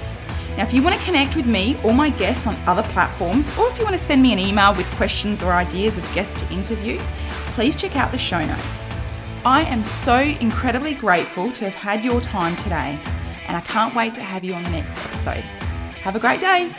Now, 0.57 0.63
if 0.63 0.73
you 0.73 0.81
want 0.81 0.95
to 0.95 1.05
connect 1.05 1.35
with 1.35 1.45
me 1.45 1.77
or 1.83 1.93
my 1.93 2.09
guests 2.09 2.47
on 2.47 2.55
other 2.65 2.83
platforms, 2.89 3.55
or 3.55 3.69
if 3.69 3.77
you 3.77 3.83
want 3.83 3.95
to 3.95 4.03
send 4.03 4.23
me 4.23 4.33
an 4.33 4.39
email 4.39 4.73
with 4.73 4.89
questions 4.95 5.43
or 5.43 5.51
ideas 5.51 5.95
of 5.99 6.15
guests 6.15 6.41
to 6.41 6.51
interview, 6.51 6.97
please 7.53 7.75
check 7.75 7.95
out 7.95 8.11
the 8.11 8.17
show 8.17 8.43
notes. 8.43 8.82
I 9.45 9.63
am 9.63 9.83
so 9.83 10.19
incredibly 10.19 10.93
grateful 10.93 11.51
to 11.51 11.65
have 11.65 11.73
had 11.73 12.05
your 12.05 12.21
time 12.21 12.55
today, 12.55 12.97
and 13.45 13.57
I 13.57 13.61
can't 13.61 13.93
wait 13.93 14.13
to 14.13 14.21
have 14.21 14.41
you 14.41 14.53
on 14.53 14.63
the 14.63 14.69
next 14.69 14.97
episode. 15.05 15.43
Have 16.01 16.15
a 16.15 16.19
great 16.19 16.39
day. 16.39 16.73